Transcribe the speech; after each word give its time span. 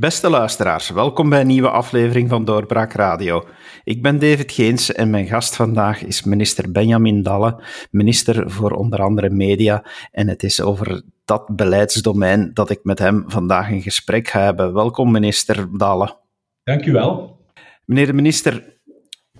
Beste 0.00 0.30
luisteraars, 0.30 0.90
welkom 0.90 1.28
bij 1.28 1.40
een 1.40 1.46
nieuwe 1.46 1.70
aflevering 1.70 2.28
van 2.28 2.44
Doorbraak 2.44 2.92
Radio. 2.92 3.44
Ik 3.84 4.02
ben 4.02 4.18
David 4.18 4.52
Geens 4.52 4.92
en 4.92 5.10
mijn 5.10 5.26
gast 5.26 5.56
vandaag 5.56 6.04
is 6.04 6.22
minister 6.22 6.72
Benjamin 6.72 7.22
Dalle, 7.22 7.62
minister 7.90 8.50
voor 8.50 8.70
onder 8.70 9.02
andere 9.02 9.30
media. 9.30 9.84
En 10.10 10.28
het 10.28 10.42
is 10.42 10.60
over 10.60 11.02
dat 11.24 11.56
beleidsdomein 11.56 12.50
dat 12.54 12.70
ik 12.70 12.80
met 12.82 12.98
hem 12.98 13.24
vandaag 13.26 13.70
een 13.70 13.82
gesprek 13.82 14.28
ga 14.28 14.40
hebben. 14.40 14.74
Welkom, 14.74 15.10
minister 15.10 15.78
Dalle. 15.78 16.16
Dank 16.62 16.84
u 16.84 16.92
wel. 16.92 17.38
Meneer 17.84 18.06
de 18.06 18.12
minister, 18.12 18.79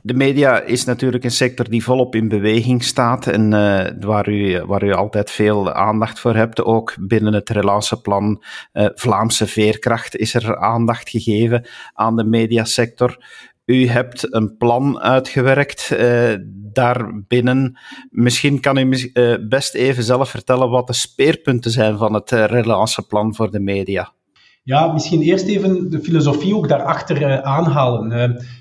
de 0.03 0.15
media 0.15 0.61
is 0.61 0.85
natuurlijk 0.85 1.25
een 1.25 1.31
sector 1.31 1.69
die 1.69 1.85
volop 1.85 2.15
in 2.15 2.29
beweging 2.29 2.85
staat 2.85 3.27
en 3.27 3.53
uh, 3.53 3.87
waar, 4.01 4.29
u, 4.29 4.65
waar 4.65 4.85
u 4.85 4.93
altijd 4.93 5.31
veel 5.31 5.73
aandacht 5.73 6.21
voor 6.21 6.35
hebt. 6.35 6.65
Ook 6.65 6.95
binnen 7.01 7.33
het 7.33 7.49
relanceplan 7.49 8.45
uh, 8.73 8.87
Vlaamse 8.95 9.47
Veerkracht 9.47 10.17
is 10.17 10.35
er 10.35 10.57
aandacht 10.57 11.09
gegeven 11.09 11.67
aan 11.93 12.17
de 12.17 12.25
mediasector. 12.25 13.25
U 13.65 13.87
hebt 13.87 14.35
een 14.35 14.57
plan 14.57 15.01
uitgewerkt 15.01 15.91
uh, 15.93 16.35
daarbinnen. 16.73 17.79
Misschien 18.11 18.61
kan 18.61 18.77
u 18.79 19.13
best 19.49 19.75
even 19.75 20.03
zelf 20.03 20.31
vertellen 20.31 20.71
wat 20.71 20.87
de 20.87 20.93
speerpunten 20.93 21.71
zijn 21.71 21.99
van 21.99 22.15
het 22.15 22.31
relanceplan 22.31 23.35
voor 23.35 23.51
de 23.51 23.61
media. 23.61 24.13
Ja, 24.71 24.93
misschien 24.93 25.23
eerst 25.23 25.47
even 25.47 25.91
de 25.91 26.01
filosofie 26.01 26.57
ook 26.57 26.69
daarachter 26.69 27.43
aanhalen. 27.43 28.09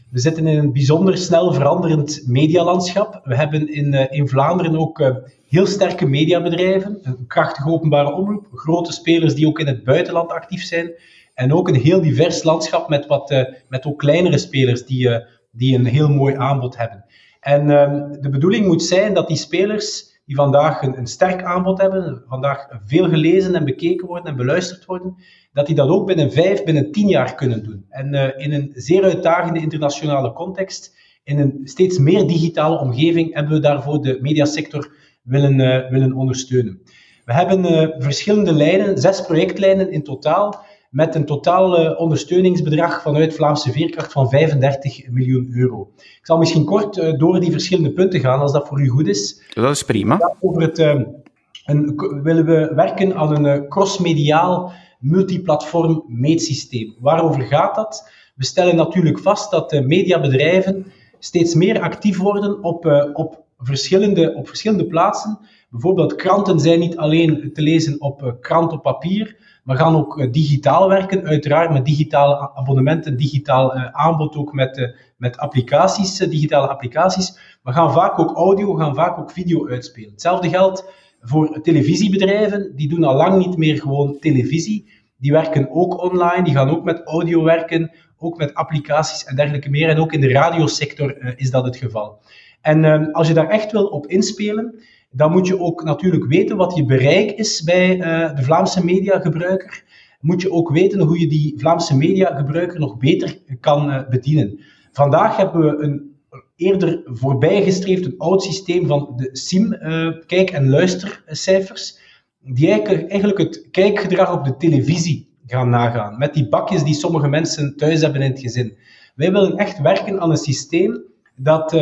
We 0.09 0.20
zitten 0.20 0.48
in 0.48 0.58
een 0.58 0.73
bijzonder 0.73 1.17
snel 1.17 1.53
veranderend 1.53 2.23
medialandschap. 2.28 3.22
We 3.23 3.36
hebben 3.36 3.73
in, 3.73 3.94
uh, 3.94 4.06
in 4.09 4.28
Vlaanderen 4.28 4.78
ook 4.78 5.23
heel 5.47 5.66
sterke 5.66 6.06
mediabedrijven, 6.06 7.00
een 7.03 7.28
krachtige 7.28 7.69
openbare 7.69 8.14
omroep, 8.14 8.47
grote 8.53 8.92
spelers 8.92 9.36
die 9.36 9.47
ook 9.47 9.59
in 9.59 9.67
het 9.67 9.84
buitenland 9.84 10.31
actief 10.31 10.64
zijn, 10.64 10.92
en 11.34 11.53
ook 11.53 11.67
een 11.67 11.81
heel 11.81 12.02
divers 12.02 12.44
landschap 12.44 12.89
met, 12.89 13.08
wat, 13.08 13.45
met 13.67 13.86
ook 13.86 14.00
kleinere 14.00 14.38
spelers 14.38 14.86
die, 14.86 15.09
die 15.52 15.75
een 15.75 15.86
heel 15.86 16.09
mooi 16.09 16.36
aanbod 16.36 16.78
hebben. 16.78 17.06
En 17.39 17.69
ehm, 17.69 18.22
de 18.22 18.30
bedoeling 18.30 18.66
moet 18.66 18.84
zijn 18.84 19.14
dat 19.14 19.28
die 19.28 19.38
spelers 19.38 20.09
die 20.30 20.38
vandaag 20.38 20.81
een, 20.81 20.97
een, 20.97 21.08
sterk 21.08 21.44
aanbod 21.44 21.81
hebben, 21.81 22.23
vandaag 22.27 22.67
veel 22.85 23.09
gelezen 23.09 23.55
en 23.55 23.66
bekeken 23.66 24.08
worden 24.08 24.31
en 24.31 24.38
beluisterd 24.38 24.85
worden, 24.85 25.16
dat 25.53 25.66
die 25.66 25.75
dat 25.75 25.89
ook 25.89 26.05
binnen 26.05 26.31
vijf, 26.31 26.63
binnen 26.63 26.91
tien 26.91 27.08
jaar 27.08 27.35
kunnen 27.35 27.63
doen. 27.63 27.85
En 27.89 28.13
uh, 28.13 28.27
in 28.38 28.53
een 28.53 28.72
zeer 28.75 29.03
uitdagende 29.03 29.59
internationale 29.59 30.33
context, 30.33 30.97
in 31.23 31.39
een 31.39 31.61
steeds 31.63 31.97
meer 31.97 32.27
digitale 32.27 32.80
omgeving, 32.80 33.33
hebben 33.33 33.53
we 33.53 33.59
daarvoor 33.59 34.02
de 34.02 34.17
mediasector 34.22 34.91
willen, 35.22 35.59
uh, 35.59 35.89
willen 35.89 36.13
ondersteunen. 36.13 36.81
We 37.25 37.33
hebben 37.33 37.66
uh, 37.66 37.88
verschillende 37.97 38.53
lijnen, 38.53 38.97
zes 38.97 39.22
projectlijnen 39.22 39.91
in 39.91 40.03
totaal, 40.03 40.66
met 40.90 41.16
een 41.16 41.26
totaal 41.26 41.95
ondersteuningsbedrag 41.95 43.02
vanuit 43.02 43.36
Vlaamse 43.36 43.72
Veerkracht 43.72 44.12
van 44.12 44.30
35 44.30 45.09
miljoen 45.09 45.50
euro. 45.52 45.92
Ik 45.96 46.20
zal 46.22 46.38
misschien 46.38 46.66
kort 46.66 47.20
door 47.20 47.40
die 47.40 47.52
verschillende 47.52 47.94
punten 47.94 48.20
gaan, 48.20 48.40
als 48.40 48.52
dat 48.52 48.68
voor 48.68 48.81
u 48.81 48.88
goed 48.88 49.08
is. 49.08 49.42
Dat 49.54 49.76
is 49.76 49.84
prima. 49.84 50.36
Over 50.40 50.62
het, 50.62 50.78
een, 50.78 52.22
willen 52.23 52.46
we 52.46 52.72
werken 52.76 53.16
aan 53.16 53.46
een 53.46 53.68
crossmediaal 53.68 54.72
multiplatform 55.00 56.04
meetsysteem. 56.08 56.96
Waarover 57.00 57.42
gaat 57.42 57.76
dat? 57.76 58.12
We 58.36 58.46
stellen 58.46 58.76
natuurlijk 58.76 59.20
vast 59.20 59.52
dat 59.52 59.70
de 59.70 59.81
mediabedrijven 59.81 60.86
steeds 61.20 61.53
meer 61.53 61.81
actief 61.81 62.18
worden 62.18 62.64
op, 62.64 62.86
op, 63.14 63.44
verschillende, 63.58 64.34
op 64.36 64.48
verschillende 64.48 64.88
plaatsen. 64.88 65.40
Bijvoorbeeld 65.69 66.16
kranten 66.16 66.59
zijn 66.59 66.80
niet 66.80 66.97
alleen 66.97 67.53
te 67.53 67.62
lezen 67.62 68.02
op 68.02 68.38
krant 68.42 68.72
op 68.72 68.81
papier, 68.81 69.38
maar 69.69 69.78
gaan 69.78 69.96
ook 69.96 70.18
uh, 70.18 70.31
digitaal 70.31 70.90
werken, 70.90 71.25
uiteraard 71.25 71.72
met 71.72 71.85
digitale 71.85 72.56
abonnementen, 72.56 73.18
digitaal 73.18 73.74
aanbod 73.74 74.35
ook 74.35 74.53
met, 74.53 74.96
met 75.18 75.38
applicaties, 75.38 76.18
digitale 76.18 76.68
applicaties. 76.68 77.57
Maar 77.63 77.74
gaan 77.74 77.94
vaak 77.94 78.19
ook 78.19 78.35
audio, 78.35 78.74
gaan 78.74 78.96
vaak 78.96 79.18
ook 79.18 79.31
video 79.31 79.68
uitspelen. 79.68 80.12
Hetzelfde 80.12 80.50
geldt 80.50 80.85
voor 81.22 81.62
televisiebedrijven, 81.62 82.72
die 82.75 82.90
doen 82.90 83.03
al 83.03 83.16
lang 83.16 83.46
niet 83.46 83.57
meer 83.57 83.78
gewoon 83.81 84.19
televisie. 84.19 84.90
Die 85.18 85.31
werken 85.31 85.72
ook 85.72 86.03
online, 86.03 86.44
die 86.44 86.53
gaan 86.53 86.69
ook 86.69 86.84
met 86.84 87.01
audio 87.03 87.44
werken, 87.44 87.91
ook 88.18 88.38
met 88.38 88.53
applicaties 88.53 89.25
en 89.25 89.36
dergelijke 89.36 89.69
meer. 89.69 89.90
En 89.90 90.00
ook 90.00 90.13
in 90.13 90.22
de 90.22 90.31
radiosector 90.31 91.38
is 91.40 91.51
dat 91.51 91.66
het 91.66 91.78
geval. 91.78 92.22
En 92.62 92.84
uh, 92.84 93.13
als 93.13 93.28
je 93.28 93.34
daar 93.34 93.50
echt 93.50 93.72
wil 93.72 93.86
op 93.86 94.07
inspelen, 94.07 94.80
dan 95.12 95.31
moet 95.31 95.47
je 95.47 95.59
ook 95.59 95.84
natuurlijk 95.84 96.25
weten 96.25 96.58
wat 96.58 96.75
je 96.75 96.86
bereik 96.86 97.31
is 97.31 97.64
bij 97.64 97.97
uh, 97.97 98.36
de 98.36 98.44
Vlaamse 98.44 98.86
mediagebruiker. 98.86 99.84
Moet 100.20 100.42
je 100.42 100.52
ook 100.52 100.70
weten 100.72 101.00
hoe 101.00 101.20
je 101.20 101.28
die 101.28 101.53
Vlaamse 101.58 101.97
mediagebruiker 101.97 102.80
nog 102.80 102.97
beter 102.97 103.38
kan 103.59 104.06
bedienen. 104.09 104.59
Vandaag 104.92 105.38
hebben 105.38 105.62
we 105.62 105.84
een 105.84 106.09
eerder 106.56 107.02
voorbijgestreefd 107.06 108.06
een 108.06 108.18
oud 108.18 108.44
systeem 108.44 108.88
van 108.88 109.14
de 109.16 109.30
SIM, 109.31 109.74
uh, 109.74 110.12
kijk- 110.25 110.50
en 110.50 110.69
luistercijfers, 110.69 112.00
die 112.40 112.69
eigenlijk 112.72 113.38
het 113.38 113.68
kijkgedrag 113.72 114.34
op 114.34 114.46
de 114.46 114.58
televisie 114.58 115.30
gaan 115.46 115.69
nagaan, 115.69 116.18
met 116.18 116.34
die 116.34 116.50
bakjes 116.50 116.84
die 116.84 116.94
sommige 116.94 117.28
mensen 117.28 117.75
thuis 117.75 118.02
hebben 118.02 118.22
in 118.22 118.31
het 118.31 118.40
gezin. 118.40 118.78
Wij 119.16 119.31
willen 119.31 119.58
echt 119.58 119.81
werken 119.81 120.19
aan 120.19 120.30
een 120.30 120.38
systeem 120.38 121.03
dat 121.36 121.74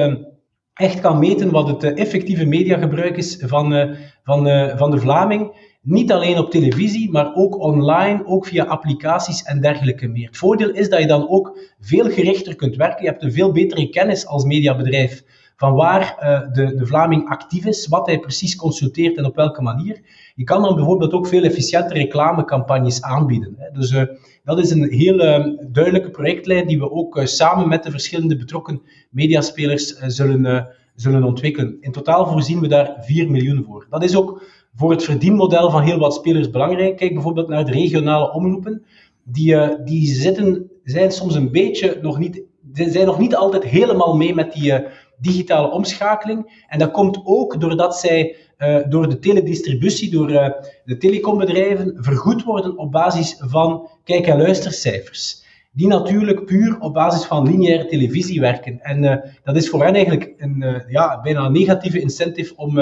echt 0.78 1.00
kan 1.00 1.20
meten 1.20 1.52
wat 1.52 1.68
het 1.68 1.84
uh, 1.84 2.00
effectieve 2.00 2.46
mediagebruik 2.46 3.18
is 3.18 3.44
van, 3.46 3.96
van, 4.24 4.48
van 4.78 4.92
de 4.92 5.00
Vlaming 5.00 5.52
niet 5.82 6.12
alleen 6.12 6.38
op 6.38 6.52
televisie, 6.52 7.12
maar 7.12 7.36
ook 7.36 7.60
online, 7.60 8.26
ook 8.26 8.46
via 8.46 8.64
applicaties 8.64 9.44
en 9.44 9.62
dergelijke 9.62 10.08
meer. 10.08 10.28
Het 10.28 10.38
voordeel 10.38 10.70
is 10.70 10.90
dat 10.90 11.00
je 11.00 11.08
dan 11.08 11.30
ook 11.30 11.60
veel 11.80 12.10
gerichter 12.10 12.56
kunt 12.56 12.76
werken. 12.76 13.04
Je 13.04 13.10
hebt 13.10 13.24
een 13.24 13.32
veel 13.32 13.52
betere 13.52 13.90
kennis 13.90 14.28
als 14.28 14.44
mediabedrijf 14.44 15.24
van 15.56 15.74
waar 15.74 16.16
de, 16.54 16.76
de 16.76 16.86
Vlaming 16.86 17.30
actief 17.30 17.66
is, 17.66 17.88
wat 17.88 18.06
hij 18.06 18.20
precies 18.20 18.56
consulteert 18.56 19.18
en 19.18 19.26
op 19.26 19.36
welke 19.36 19.62
manier. 19.62 20.02
Je 20.36 20.44
kan 20.44 20.62
dan 20.62 20.76
bijvoorbeeld 20.76 21.14
ook 21.14 21.28
veel 21.28 21.44
efficiënter 21.44 21.98
reclamecampagnes 21.98 23.02
aanbieden. 23.02 23.58
Dus 23.74 23.96
dat 24.48 24.60
is 24.60 24.72
een 24.72 24.92
heel 24.92 25.24
uh, 25.24 25.46
duidelijke 25.70 26.10
projectlijn 26.10 26.68
die 26.68 26.80
we 26.80 26.92
ook 26.92 27.22
samen 27.24 27.68
met 27.68 27.84
de 27.84 27.92
verschillende 27.92 28.38
betrokken 28.38 28.82
mediaspelers 29.10 29.88
zullen, 29.88 30.68
zullen 30.96 31.24
ontwikkelen. 31.24 31.78
In 31.80 31.92
totaal 31.92 32.28
voorzien 32.28 32.60
we 32.60 32.68
daar 32.68 32.96
4 33.00 33.32
miljoen 33.32 33.64
voor. 33.64 33.88
Dat 33.90 34.04
is 34.04 34.16
ook 34.16 34.44
voor 34.76 34.92
het 34.92 35.04
verdienmodel 35.04 35.72
van 35.72 35.82
heel 35.82 36.00
wat 36.00 36.14
spelers 36.14 36.50
belangrijk. 36.50 36.98
Kijk 36.98 37.14
bijvoorbeeld 37.14 37.48
naar 37.48 37.66
de 37.66 37.72
regionale 37.72 38.32
omroepen. 38.32 38.86
Die, 39.24 39.84
die 39.84 40.08
zitten, 40.08 40.72
zijn 40.84 41.12
soms 41.12 41.36
een 41.36 41.52
beetje 41.52 41.98
nog 42.02 42.20
niet, 42.20 42.42
zijn 42.74 43.06
nog 43.06 43.20
niet 43.20 43.36
altijd 43.36 43.64
helemaal 43.64 44.16
mee 44.16 44.34
met 44.36 44.54
die 44.54 44.84
digitale 45.18 45.72
omschakeling. 45.72 46.64
En 46.68 46.80
dat 46.80 46.92
komt 46.92 47.22
ook 47.24 47.60
doordat 47.62 48.00
zij 48.00 48.36
door 48.90 49.10
de 49.10 49.20
teledistributie, 49.20 50.12
door 50.12 50.28
de 50.86 50.98
telecombedrijven, 50.98 51.98
vergoed 52.00 52.44
worden 52.44 52.78
op 52.78 52.92
basis 52.92 53.36
van 53.40 53.90
kijk- 54.04 54.28
en 54.28 54.38
luistercijfers 54.38 55.46
die 55.72 55.88
natuurlijk 55.88 56.46
puur 56.46 56.80
op 56.80 56.94
basis 56.94 57.26
van 57.26 57.48
lineaire 57.48 57.86
televisie 57.86 58.40
werken. 58.40 58.82
En 58.82 59.04
uh, 59.04 59.16
dat 59.44 59.56
is 59.56 59.70
voor 59.70 59.84
hen 59.84 59.94
eigenlijk 59.94 60.34
een 60.38 60.84
ja, 60.88 61.22
bijna 61.22 61.46
een 61.46 61.52
negatieve 61.52 62.02
incentive 62.02 62.56
om, 62.56 62.80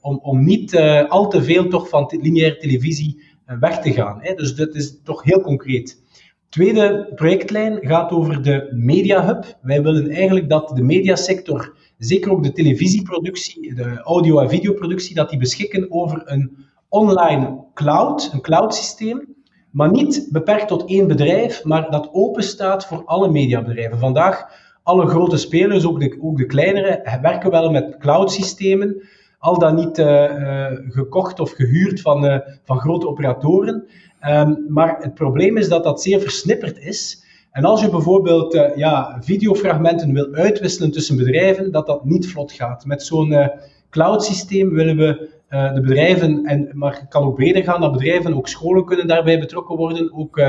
om, 0.00 0.18
om 0.22 0.44
niet 0.44 0.76
al 1.08 1.28
te 1.28 1.42
veel 1.42 1.68
toch 1.68 1.88
van 1.88 2.18
lineaire 2.22 2.56
televisie 2.56 3.22
weg 3.60 3.80
te 3.80 3.92
gaan. 3.92 4.18
Hè. 4.20 4.34
Dus 4.34 4.54
dat 4.54 4.74
is 4.74 5.00
toch 5.04 5.22
heel 5.22 5.40
concreet. 5.40 6.02
Tweede 6.48 7.12
projectlijn 7.14 7.78
gaat 7.80 8.10
over 8.10 8.42
de 8.42 8.68
Media 8.74 9.26
Hub. 9.26 9.58
Wij 9.62 9.82
willen 9.82 10.10
eigenlijk 10.10 10.48
dat 10.48 10.72
de 10.74 10.82
mediasector, 10.82 11.76
zeker 11.98 12.30
ook 12.32 12.42
de 12.42 12.52
televisieproductie, 12.52 13.74
de 13.74 14.00
audio- 14.02 14.38
en 14.38 14.48
videoproductie, 14.48 15.14
dat 15.14 15.30
die 15.30 15.38
beschikken 15.38 15.90
over 15.90 16.22
een 16.24 16.56
online 16.88 17.64
cloud, 17.74 18.30
een 18.32 18.40
cloud 18.40 18.74
systeem, 18.74 19.36
maar 19.70 19.90
niet 19.90 20.28
beperkt 20.32 20.68
tot 20.68 20.88
één 20.88 21.06
bedrijf, 21.06 21.64
maar 21.64 21.90
dat 21.90 22.08
open 22.12 22.42
staat 22.42 22.86
voor 22.86 23.04
alle 23.04 23.30
mediabedrijven. 23.30 23.98
Vandaag, 23.98 24.46
alle 24.82 25.06
grote 25.06 25.36
spelers, 25.36 25.84
ook 25.84 26.00
de, 26.00 26.18
ook 26.20 26.36
de 26.36 26.46
kleinere, 26.46 27.18
werken 27.22 27.50
wel 27.50 27.70
met 27.70 27.96
cloud 27.98 28.32
systemen, 28.32 29.02
al 29.38 29.58
dan 29.58 29.74
niet 29.74 29.98
uh, 29.98 30.06
uh, 30.06 30.66
gekocht 30.88 31.40
of 31.40 31.50
gehuurd 31.50 32.00
van, 32.00 32.24
uh, 32.24 32.38
van 32.64 32.78
grote 32.78 33.08
operatoren. 33.08 33.86
Um, 34.26 34.64
maar 34.68 34.96
het 35.00 35.14
probleem 35.14 35.56
is 35.56 35.68
dat 35.68 35.84
dat 35.84 36.02
zeer 36.02 36.20
versnipperd 36.20 36.78
is. 36.78 37.26
En 37.58 37.64
als 37.64 37.80
je 37.80 37.90
bijvoorbeeld 37.90 38.72
ja, 38.76 39.18
videofragmenten 39.20 40.12
wil 40.12 40.32
uitwisselen 40.32 40.90
tussen 40.90 41.16
bedrijven, 41.16 41.72
dat 41.72 41.86
dat 41.86 42.04
niet 42.04 42.28
vlot 42.28 42.52
gaat. 42.52 42.84
Met 42.84 43.02
zo'n 43.02 43.50
cloud 43.90 44.24
systeem 44.24 44.70
willen 44.70 44.96
we 44.96 45.28
de 45.48 45.80
bedrijven, 45.80 46.44
en, 46.44 46.70
maar 46.72 47.06
kan 47.08 47.22
ook 47.22 47.34
breder 47.34 47.62
gaan, 47.62 47.80
dat 47.80 47.92
bedrijven, 47.92 48.34
ook 48.34 48.48
scholen 48.48 48.84
kunnen 48.84 49.06
daarbij 49.06 49.38
betrokken 49.38 49.76
worden, 49.76 50.12
ook, 50.14 50.40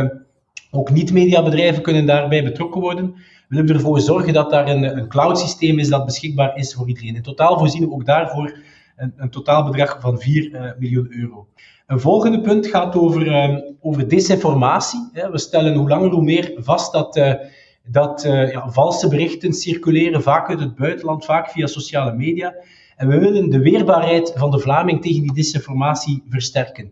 ook 0.71 0.91
niet-mediabedrijven 0.91 1.81
kunnen 1.81 2.05
daarbij 2.05 2.43
betrokken 2.43 2.81
worden. 2.81 3.13
We 3.47 3.55
willen 3.55 3.75
ervoor 3.75 3.99
zorgen 3.99 4.33
dat 4.33 4.49
daar 4.49 4.67
een, 4.67 4.97
een 4.97 5.07
cloud 5.07 5.39
systeem 5.39 5.79
is 5.79 5.89
dat 5.89 6.05
beschikbaar 6.05 6.57
is 6.57 6.73
voor 6.73 6.87
iedereen. 6.87 7.15
In 7.15 7.21
totaal 7.21 7.59
voorzien 7.59 7.87
we 7.87 7.93
ook 7.93 8.05
daarvoor 8.05 8.57
een, 8.99 9.13
een 9.17 9.29
totaalbedrag 9.29 9.97
van 10.01 10.19
4 10.19 10.75
miljoen 10.79 11.07
euro. 11.09 11.47
Een 11.87 11.99
volgende 11.99 12.41
punt 12.41 12.67
gaat 12.67 12.95
over, 12.95 13.27
ehm, 13.27 13.59
over 13.81 14.09
desinformatie. 14.09 15.09
We 15.31 15.39
stellen 15.39 15.75
hoe 15.75 15.89
langer 15.89 16.09
hoe 16.09 16.23
meer 16.23 16.53
vast 16.57 16.91
dat, 16.91 17.37
dat 17.85 18.21
ja, 18.51 18.69
valse 18.69 19.07
berichten 19.07 19.53
circuleren, 19.53 20.21
vaak 20.21 20.49
uit 20.49 20.59
het 20.59 20.75
buitenland, 20.75 21.25
vaak 21.25 21.49
via 21.49 21.67
sociale 21.67 22.13
media. 22.13 22.55
En 22.95 23.07
we 23.07 23.19
willen 23.19 23.49
de 23.49 23.59
weerbaarheid 23.59 24.33
van 24.35 24.51
de 24.51 24.59
Vlaming 24.59 25.01
tegen 25.01 25.21
die 25.21 25.33
disinformatie 25.33 26.23
versterken. 26.29 26.91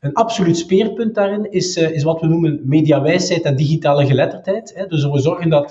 Een 0.00 0.14
absoluut 0.14 0.56
speerpunt 0.56 1.14
daarin 1.14 1.52
is, 1.52 1.76
is 1.76 2.02
wat 2.02 2.20
we 2.20 2.26
noemen 2.26 2.60
mediawijsheid 2.64 3.42
en 3.42 3.56
digitale 3.56 4.06
geletterdheid. 4.06 4.72
Hè. 4.74 4.86
Dus 4.86 5.04
we 5.04 5.20
zorgen 5.20 5.50
dat, 5.50 5.68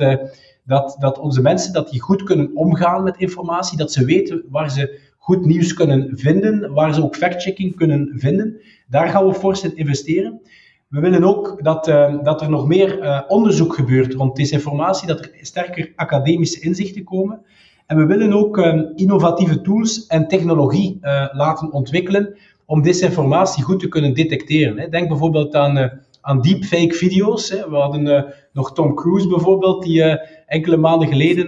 dat, 0.64 0.96
dat 1.00 1.20
onze 1.20 1.42
mensen 1.42 1.74
dat 1.74 1.90
die 1.90 2.02
goed 2.02 2.24
kunnen 2.24 2.52
omgaan 2.54 3.04
met 3.04 3.18
informatie, 3.18 3.78
dat 3.78 3.92
ze 3.92 4.06
weten 4.06 4.44
waar 4.50 4.72
ze 4.72 5.00
goed 5.18 5.46
nieuws 5.46 5.74
kunnen 5.74 6.18
vinden, 6.18 6.74
waar 6.74 6.94
ze 6.94 7.04
ook 7.04 7.16
fact-checking 7.16 7.76
kunnen 7.76 8.14
vinden. 8.16 8.62
Daar 8.88 9.08
gaan 9.10 9.28
we 9.28 9.34
fors 9.34 9.64
in 9.64 9.76
investeren. 9.76 10.42
We 10.88 11.00
willen 11.00 11.24
ook 11.24 11.64
dat, 11.64 11.88
uh, 11.88 12.24
dat 12.24 12.42
er 12.42 12.50
nog 12.50 12.68
meer 12.68 13.24
onderzoek 13.28 13.76
gebeurt 13.76 14.14
rond 14.14 14.36
desinformatie, 14.36 15.08
dat 15.08 15.20
er 15.20 15.32
sterker 15.42 15.94
academische 15.96 16.60
inzichten 16.60 17.04
komen. 17.04 17.42
En 17.86 17.98
we 17.98 18.06
willen 18.06 18.34
ook 18.34 18.58
innovatieve 18.96 19.62
tools 19.62 20.06
en 20.08 20.28
technologie 20.28 20.98
laten 21.32 21.72
ontwikkelen 21.72 22.38
om 22.66 22.82
desinformatie 22.82 23.64
goed 23.64 23.80
te 23.80 23.88
kunnen 23.88 24.14
detecteren. 24.14 24.92
Denk 24.92 25.08
bijvoorbeeld 25.08 25.56
aan, 25.56 26.02
aan 26.22 26.42
deepfake 26.42 26.94
video's. 26.94 27.50
We 27.50 27.76
hadden 27.76 28.34
nog 28.54 28.74
Tom 28.74 28.96
Cruise 28.96 29.28
bijvoorbeeld, 29.28 29.84
die 29.84 30.04
enkele 30.46 30.78
maanden 30.78 31.08
geleden 31.08 31.48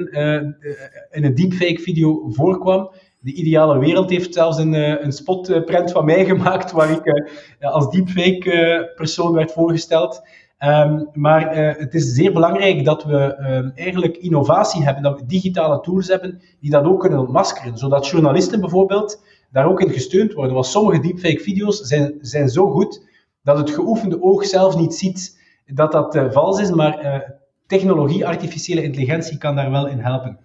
in 1.12 1.24
een 1.24 1.36
deepfake 1.36 1.80
video 1.80 2.30
voorkwam. 2.30 2.92
De 3.20 3.34
ideale 3.34 3.80
wereld 3.80 4.10
heeft 4.10 4.34
zelfs 4.34 4.58
een, 4.58 4.74
een 5.04 5.12
spotprint 5.12 5.92
van 5.92 6.06
mij 6.06 6.26
gemaakt, 6.32 6.72
waar 6.72 6.92
ik 6.92 7.32
als 7.60 7.90
deepfake 7.90 8.92
persoon 8.96 9.34
werd 9.34 9.52
voorgesteld. 9.52 10.22
Um, 10.66 11.10
maar 11.14 11.56
het 11.78 11.94
is 11.94 12.14
zeer 12.14 12.34
belangrijk 12.34 12.86
dat 12.86 13.04
we 13.04 13.38
uh, 13.40 13.86
eigenlijk 13.86 14.18
innovatie 14.18 14.84
hebben, 14.84 15.04
dat 15.04 15.20
we 15.20 15.26
digitale 15.26 15.80
tools 15.80 16.08
hebben 16.08 16.42
die 16.60 16.72
dat 16.72 16.86
ook 16.86 17.00
kunnen 17.00 17.20
ontmaskeren. 17.20 17.78
Zodat 17.78 18.08
journalisten 18.08 18.60
bijvoorbeeld 18.60 19.24
daar 19.52 19.70
ook 19.70 19.82
in 19.82 19.90
gesteund 19.90 20.34
worden. 20.34 20.54
Want 20.54 20.66
sommige 20.66 21.00
deepfake 21.02 21.40
video's 21.40 21.80
zijn, 21.80 22.18
zijn 22.22 22.50
zo 22.50 22.70
goed 22.70 23.08
dat 23.44 23.58
het 23.58 23.70
geoefende 23.70 24.22
oog 24.22 24.46
zelf 24.46 24.78
niet 24.78 24.94
ziet 24.94 25.40
dat 25.66 25.92
dat 25.92 26.20
vals 26.32 26.60
is, 26.60 26.72
maar 26.72 27.24
technologie, 27.68 28.28
artificiële 28.28 28.84
intelligentie 28.84 29.38
kan 29.38 29.56
daar 29.56 29.72
wel 29.72 29.88
in 29.88 30.00
helpen. 30.00 30.40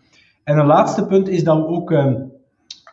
En 0.44 0.58
een 0.58 0.66
laatste 0.66 1.06
punt 1.06 1.28
is 1.28 1.44
dat 1.44 1.56
we 1.56 1.66
ook 1.66 1.90
uh, 1.90 2.14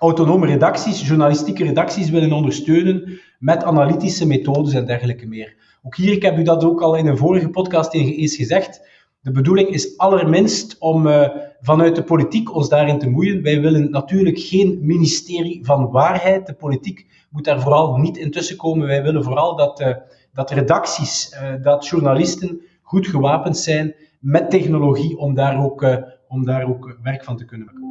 autonome 0.01 0.45
redacties, 0.45 1.07
journalistieke 1.07 1.63
redacties 1.63 2.09
willen 2.09 2.33
ondersteunen 2.33 3.19
met 3.39 3.63
analytische 3.63 4.27
methodes 4.27 4.73
en 4.73 4.85
dergelijke 4.85 5.27
meer. 5.27 5.55
Ook 5.83 5.95
hier, 5.95 6.11
ik 6.11 6.21
heb 6.21 6.37
u 6.37 6.43
dat 6.43 6.63
ook 6.63 6.81
al 6.81 6.95
in 6.95 7.07
een 7.07 7.17
vorige 7.17 7.49
podcast 7.49 7.93
eens 7.93 8.35
gezegd, 8.35 8.89
de 9.21 9.31
bedoeling 9.31 9.69
is 9.69 9.97
allerminst 9.97 10.75
om 10.79 11.07
uh, 11.07 11.27
vanuit 11.59 11.95
de 11.95 12.03
politiek 12.03 12.55
ons 12.55 12.69
daarin 12.69 12.99
te 12.99 13.09
moeien. 13.09 13.43
Wij 13.43 13.61
willen 13.61 13.91
natuurlijk 13.91 14.39
geen 14.39 14.79
ministerie 14.81 15.65
van 15.65 15.91
waarheid. 15.91 16.45
De 16.47 16.53
politiek 16.53 17.07
moet 17.29 17.43
daar 17.43 17.61
vooral 17.61 17.97
niet 17.97 18.17
intussen 18.17 18.57
komen. 18.57 18.87
Wij 18.87 19.03
willen 19.03 19.23
vooral 19.23 19.55
dat, 19.55 19.81
uh, 19.81 19.95
dat 20.33 20.51
redacties, 20.51 21.33
uh, 21.33 21.63
dat 21.63 21.87
journalisten 21.87 22.61
goed 22.81 23.07
gewapend 23.07 23.57
zijn 23.57 23.95
met 24.19 24.49
technologie 24.49 25.17
om 25.17 25.33
daar 25.33 25.63
ook, 25.63 25.85
om 26.27 26.45
daar 26.45 26.67
ook 26.67 26.97
werk 27.03 27.23
van 27.23 27.37
te 27.37 27.45
kunnen 27.45 27.67
maken. 27.67 27.90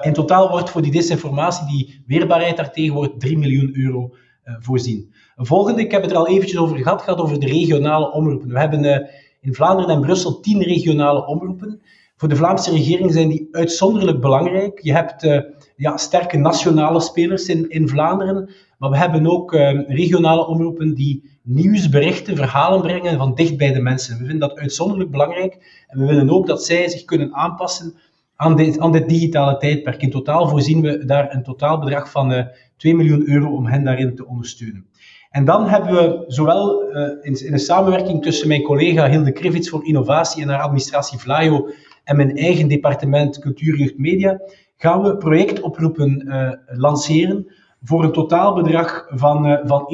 In 0.00 0.12
totaal 0.12 0.50
wordt 0.50 0.70
voor 0.70 0.82
die 0.82 0.92
desinformatie, 0.92 1.66
die 1.66 2.02
weerbaarheid 2.06 2.56
daartegen, 2.56 2.94
wordt 2.94 3.20
3 3.20 3.38
miljoen 3.38 3.70
euro 3.72 4.14
voorzien. 4.44 5.14
Een 5.36 5.46
volgende, 5.46 5.80
ik 5.80 5.90
heb 5.90 6.02
het 6.02 6.10
er 6.10 6.16
al 6.16 6.28
eventjes 6.28 6.60
over 6.60 6.76
gehad, 6.76 7.02
gaat 7.02 7.18
over 7.18 7.40
de 7.40 7.46
regionale 7.46 8.12
omroepen. 8.12 8.48
We 8.48 8.58
hebben 8.58 9.08
in 9.40 9.54
Vlaanderen 9.54 9.94
en 9.94 10.00
Brussel 10.00 10.40
tien 10.40 10.62
regionale 10.62 11.26
omroepen. 11.26 11.80
Voor 12.16 12.28
de 12.28 12.36
Vlaamse 12.36 12.70
regering 12.70 13.12
zijn 13.12 13.28
die 13.28 13.48
uitzonderlijk 13.52 14.20
belangrijk. 14.20 14.80
Je 14.82 14.92
hebt 14.92 15.44
ja, 15.76 15.96
sterke 15.96 16.36
nationale 16.36 17.00
spelers 17.00 17.46
in, 17.46 17.70
in 17.70 17.88
Vlaanderen, 17.88 18.50
maar 18.78 18.90
we 18.90 18.96
hebben 18.96 19.26
ook 19.26 19.54
regionale 19.86 20.46
omroepen 20.46 20.94
die 20.94 21.38
nieuwsberichten, 21.42 22.36
verhalen 22.36 22.80
brengen 22.80 23.18
van 23.18 23.34
dicht 23.34 23.56
bij 23.56 23.72
de 23.72 23.80
mensen. 23.80 24.18
We 24.18 24.26
vinden 24.26 24.48
dat 24.48 24.58
uitzonderlijk 24.58 25.10
belangrijk 25.10 25.84
en 25.88 25.98
we 25.98 26.06
willen 26.06 26.30
ook 26.30 26.46
dat 26.46 26.64
zij 26.64 26.88
zich 26.88 27.04
kunnen 27.04 27.34
aanpassen 27.34 27.94
aan 28.40 28.56
dit, 28.56 28.78
aan 28.78 28.92
digitale 28.92 29.56
tijdperk. 29.56 30.02
In 30.02 30.10
totaal 30.10 30.48
voorzien 30.48 30.80
we 30.80 31.04
daar 31.04 31.34
een 31.34 31.42
totaalbedrag 31.42 32.10
van 32.10 32.32
uh, 32.32 32.38
eh, 32.38 32.46
2 32.76 32.94
miljoen 32.94 33.28
euro 33.28 33.54
om 33.54 33.66
hen 33.66 33.84
daarin 33.84 34.14
te 34.14 34.26
ondersteunen. 34.26 34.86
En 35.30 35.44
dan 35.44 35.68
hebben 35.68 35.92
we 35.92 36.24
zowel 36.26 36.82
uh, 36.82 37.08
in, 37.20 37.52
een 37.52 37.58
samenwerking 37.58 38.22
tussen 38.22 38.48
mijn 38.48 38.62
collega 38.62 39.08
Hilde 39.08 39.32
Krivits 39.32 39.68
voor 39.68 39.86
Innovatie 39.86 40.42
en 40.42 40.48
haar 40.48 40.60
administratie 40.60 41.18
Vlaio 41.18 41.68
en 42.04 42.16
mijn 42.16 42.36
eigen 42.36 42.68
departement 42.68 43.38
Cultuur, 43.38 43.76
Jeugd, 43.76 43.98
Media, 43.98 44.40
gaan 44.76 45.02
we 45.02 45.16
projectoproepen 45.16 46.24
uh, 46.26 46.50
lanceren 46.66 47.46
voor 47.82 48.04
een 48.04 48.12
totaalbedrag 48.12 49.06
van, 49.10 49.60
van 49.64 49.86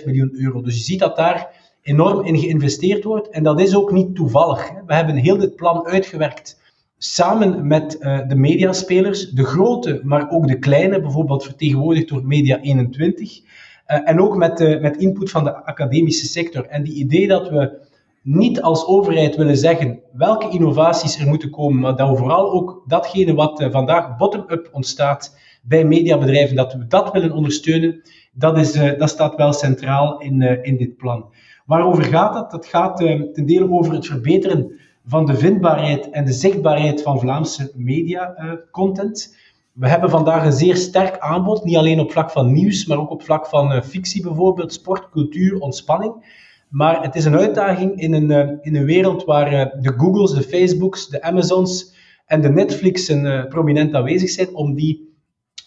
21,5 0.00 0.04
miljoen 0.04 0.30
euro. 0.32 0.60
Dus 0.60 0.76
je 0.76 0.84
ziet 0.84 1.00
dat 1.00 1.16
daar 1.16 1.48
enorm 1.82 2.24
in 2.24 2.38
geïnvesteerd 2.38 3.04
wordt 3.04 3.28
en 3.28 3.42
dat 3.42 3.60
is 3.60 3.76
ook 3.76 3.92
niet 3.92 4.14
toevallig. 4.14 4.68
Hè. 4.68 4.76
We 4.86 4.94
hebben 4.94 5.16
heel 5.16 5.38
dit 5.38 5.56
plan 5.56 5.86
uitgewerkt 5.86 6.60
samen 7.04 7.66
met 7.66 7.96
uh, 8.00 8.28
de 8.28 8.36
mediaspelers, 8.36 9.30
de 9.30 9.44
grote, 9.44 10.00
maar 10.04 10.30
ook 10.30 10.46
de 10.46 10.58
kleine, 10.58 11.00
bijvoorbeeld 11.00 11.44
vertegenwoordigd 11.44 12.08
door 12.08 12.26
Media 12.26 12.60
21. 12.60 13.40
Uh, 13.40 14.08
en 14.08 14.20
ook 14.20 14.36
met, 14.36 14.60
uh, 14.60 14.80
met 14.80 14.96
input 14.96 15.30
van 15.30 15.44
de 15.44 15.64
academische 15.64 16.26
sector. 16.26 16.66
En 16.66 16.82
die 16.82 16.94
idee 16.94 17.28
dat 17.28 17.48
we 17.48 17.80
niet 18.22 18.62
als 18.62 18.86
overheid 18.86 19.36
willen 19.36 19.56
zeggen 19.56 20.00
welke 20.12 20.48
innovaties 20.50 21.18
er 21.18 21.28
moeten 21.28 21.50
komen, 21.50 21.80
maar 21.80 21.96
dat 21.96 22.10
we 22.10 22.16
vooral 22.16 22.52
ook 22.52 22.84
datgene 22.86 23.34
wat 23.34 23.66
vandaag 23.70 24.16
bottom-up 24.16 24.68
ontstaat 24.72 25.36
bij 25.62 25.84
mediabedrijven, 25.84 26.56
dat 26.56 26.72
we 26.72 26.86
dat 26.86 27.12
willen 27.12 27.32
ondersteunen, 27.32 28.02
dat, 28.32 28.58
is, 28.58 28.72
dat 28.72 29.08
staat 29.08 29.34
wel 29.34 29.52
centraal 29.52 30.20
in, 30.20 30.42
in 30.62 30.76
dit 30.76 30.96
plan. 30.96 31.32
Waarover 31.66 32.04
gaat 32.04 32.32
dat? 32.34 32.50
Dat 32.50 32.66
gaat 32.66 32.96
ten 33.32 33.46
dele 33.46 33.70
over 33.70 33.92
het 33.92 34.06
verbeteren 34.06 34.80
van 35.06 35.26
de 35.26 35.36
vindbaarheid 35.36 36.10
en 36.10 36.24
de 36.24 36.32
zichtbaarheid 36.32 37.02
van 37.02 37.20
Vlaamse 37.20 37.72
media-content. 37.74 39.36
We 39.72 39.88
hebben 39.88 40.10
vandaag 40.10 40.44
een 40.44 40.52
zeer 40.52 40.76
sterk 40.76 41.18
aanbod, 41.18 41.64
niet 41.64 41.76
alleen 41.76 42.00
op 42.00 42.12
vlak 42.12 42.30
van 42.30 42.52
nieuws, 42.52 42.86
maar 42.86 42.98
ook 42.98 43.10
op 43.10 43.22
vlak 43.22 43.46
van 43.46 43.72
uh, 43.72 43.82
fictie 43.82 44.22
bijvoorbeeld, 44.22 44.72
sport, 44.72 45.08
cultuur, 45.10 45.58
ontspanning. 45.58 46.40
Maar 46.68 47.02
het 47.02 47.14
is 47.14 47.24
een 47.24 47.36
uitdaging 47.36 48.00
in 48.00 48.12
een, 48.12 48.30
uh, 48.30 48.56
in 48.60 48.76
een 48.76 48.84
wereld 48.84 49.24
waar 49.24 49.50
de 49.80 49.94
Googles, 49.96 50.32
de 50.32 50.42
Facebooks, 50.42 51.08
de 51.08 51.22
Amazons 51.22 51.94
en 52.26 52.40
de 52.40 52.48
Netflixen 52.48 53.48
prominent 53.48 53.94
aanwezig 53.94 54.30
zijn, 54.30 54.54
om 54.54 54.74
die 54.74 55.11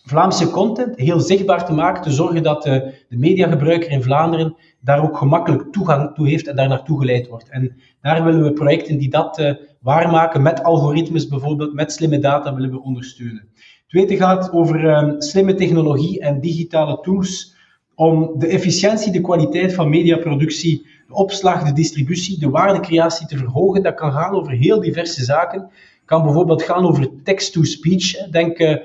Vlaamse 0.06 0.50
content 0.50 0.98
heel 0.98 1.20
zichtbaar 1.20 1.66
te 1.66 1.74
maken, 1.74 2.04
te 2.04 2.12
zorgen 2.12 2.44
dat 2.44 2.64
de 2.64 2.94
mediagebruiker 3.10 3.90
in 3.90 4.04
Vlaanderen 4.04 4.56
daar 4.82 5.04
ook 5.04 5.18
gemakkelijk 5.18 5.72
toegang 5.72 6.16
toe 6.16 6.28
heeft 6.28 6.48
en 6.48 6.56
daar 6.56 6.68
naartoe 6.68 7.00
geleid 7.00 7.28
wordt. 7.28 7.50
En 7.50 7.76
daar 8.02 8.24
willen 8.24 8.44
we 8.44 8.54
projecten 8.54 8.98
die 8.98 9.10
dat 9.10 9.56
waarmaken, 9.82 10.42
met 10.42 10.64
algoritmes 10.64 11.28
bijvoorbeeld, 11.28 11.74
met 11.74 11.92
slimme 11.92 12.20
data, 12.20 12.54
willen 12.54 12.72
we 12.72 12.82
ondersteunen. 12.82 13.50
Het 13.54 13.88
tweede 13.88 14.16
gaat 14.16 14.52
over 14.52 14.98
um, 14.98 15.22
slimme 15.22 15.54
technologie 15.54 16.20
en 16.20 16.40
digitale 16.40 17.00
tools 17.02 17.56
om 17.96 18.40
de 18.40 18.48
efficiëntie, 18.48 19.12
de 19.12 19.22
kwaliteit 19.22 19.74
van 19.74 19.90
mediaproductie, 19.90 20.88
de 21.08 21.14
opslag, 21.14 21.64
de 21.64 21.74
distributie, 21.74 22.40
de 22.40 22.50
waardecreatie 22.50 23.28
te 23.28 23.38
verhogen. 23.38 23.84
Dat 23.84 23.96
kan 23.96 24.12
gaan 24.12 24.34
over 24.34 24.52
heel 24.52 24.80
diverse 24.82 25.24
zaken. 25.24 25.60
Het 25.62 26.06
kan 26.06 26.24
bijvoorbeeld 26.24 26.64
gaan 26.64 26.86
over 26.86 27.10
text-to-speech. 27.24 28.30
Denk, 28.30 28.60
uh, 28.60 28.76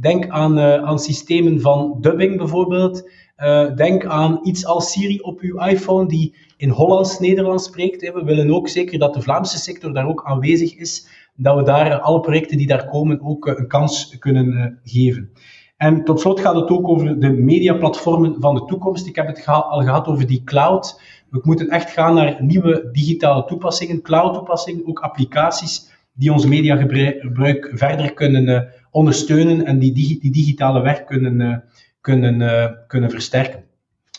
denk 0.00 0.28
aan, 0.28 0.58
uh, 0.58 0.74
aan 0.74 0.98
systemen 0.98 1.60
van 1.60 1.96
dubbing 2.00 2.36
bijvoorbeeld. 2.36 3.10
Uh, 3.38 3.74
denk 3.74 4.04
aan 4.04 4.38
iets 4.42 4.66
als 4.66 4.92
Siri 4.92 5.18
op 5.20 5.40
uw 5.40 5.58
iPhone 5.58 6.08
die 6.08 6.34
in 6.56 6.68
Hollands-Nederlands 6.68 7.64
spreekt. 7.64 8.12
We 8.12 8.24
willen 8.24 8.54
ook 8.54 8.68
zeker 8.68 8.98
dat 8.98 9.14
de 9.14 9.22
Vlaamse 9.22 9.58
sector 9.58 9.92
daar 9.92 10.08
ook 10.08 10.24
aanwezig 10.24 10.76
is 10.76 11.08
dat 11.36 11.56
we 11.56 11.62
daar 11.62 12.00
alle 12.00 12.20
projecten 12.20 12.56
die 12.56 12.66
daar 12.66 12.86
komen 12.86 13.20
ook 13.22 13.46
eh, 13.46 13.54
een 13.56 13.66
kans 13.66 14.18
kunnen 14.18 14.52
eh, 14.52 14.92
geven. 14.92 15.30
En 15.76 16.04
tot 16.04 16.20
slot 16.20 16.40
gaat 16.40 16.54
het 16.54 16.70
ook 16.70 16.88
over 16.88 17.20
de 17.20 17.30
mediaplatformen 17.30 18.36
van 18.40 18.54
de 18.54 18.64
toekomst. 18.64 19.06
Ik 19.06 19.16
heb 19.16 19.26
het 19.26 19.46
al 19.46 19.82
gehad 19.82 20.06
over 20.06 20.26
die 20.26 20.44
cloud. 20.44 21.00
We 21.30 21.40
moeten 21.42 21.68
echt 21.68 21.90
gaan 21.90 22.14
naar 22.14 22.36
nieuwe 22.40 22.88
digitale 22.92 23.44
toepassingen, 23.44 24.02
cloud-toepassingen, 24.02 24.86
ook 24.86 24.98
applicaties 24.98 25.88
die 26.12 26.32
ons 26.32 26.46
mediagebruik 26.46 27.72
verder 27.74 28.12
kunnen 28.12 28.72
ondersteunen 28.90 29.64
en 29.64 29.78
die, 29.78 29.92
die 29.92 30.30
digitale 30.30 30.80
weg 30.80 31.04
kunnen, 31.04 31.40
uh, 31.40 31.56
kunnen, 32.00 32.40
uh, 32.40 32.66
kunnen 32.86 33.10
versterken. 33.10 33.64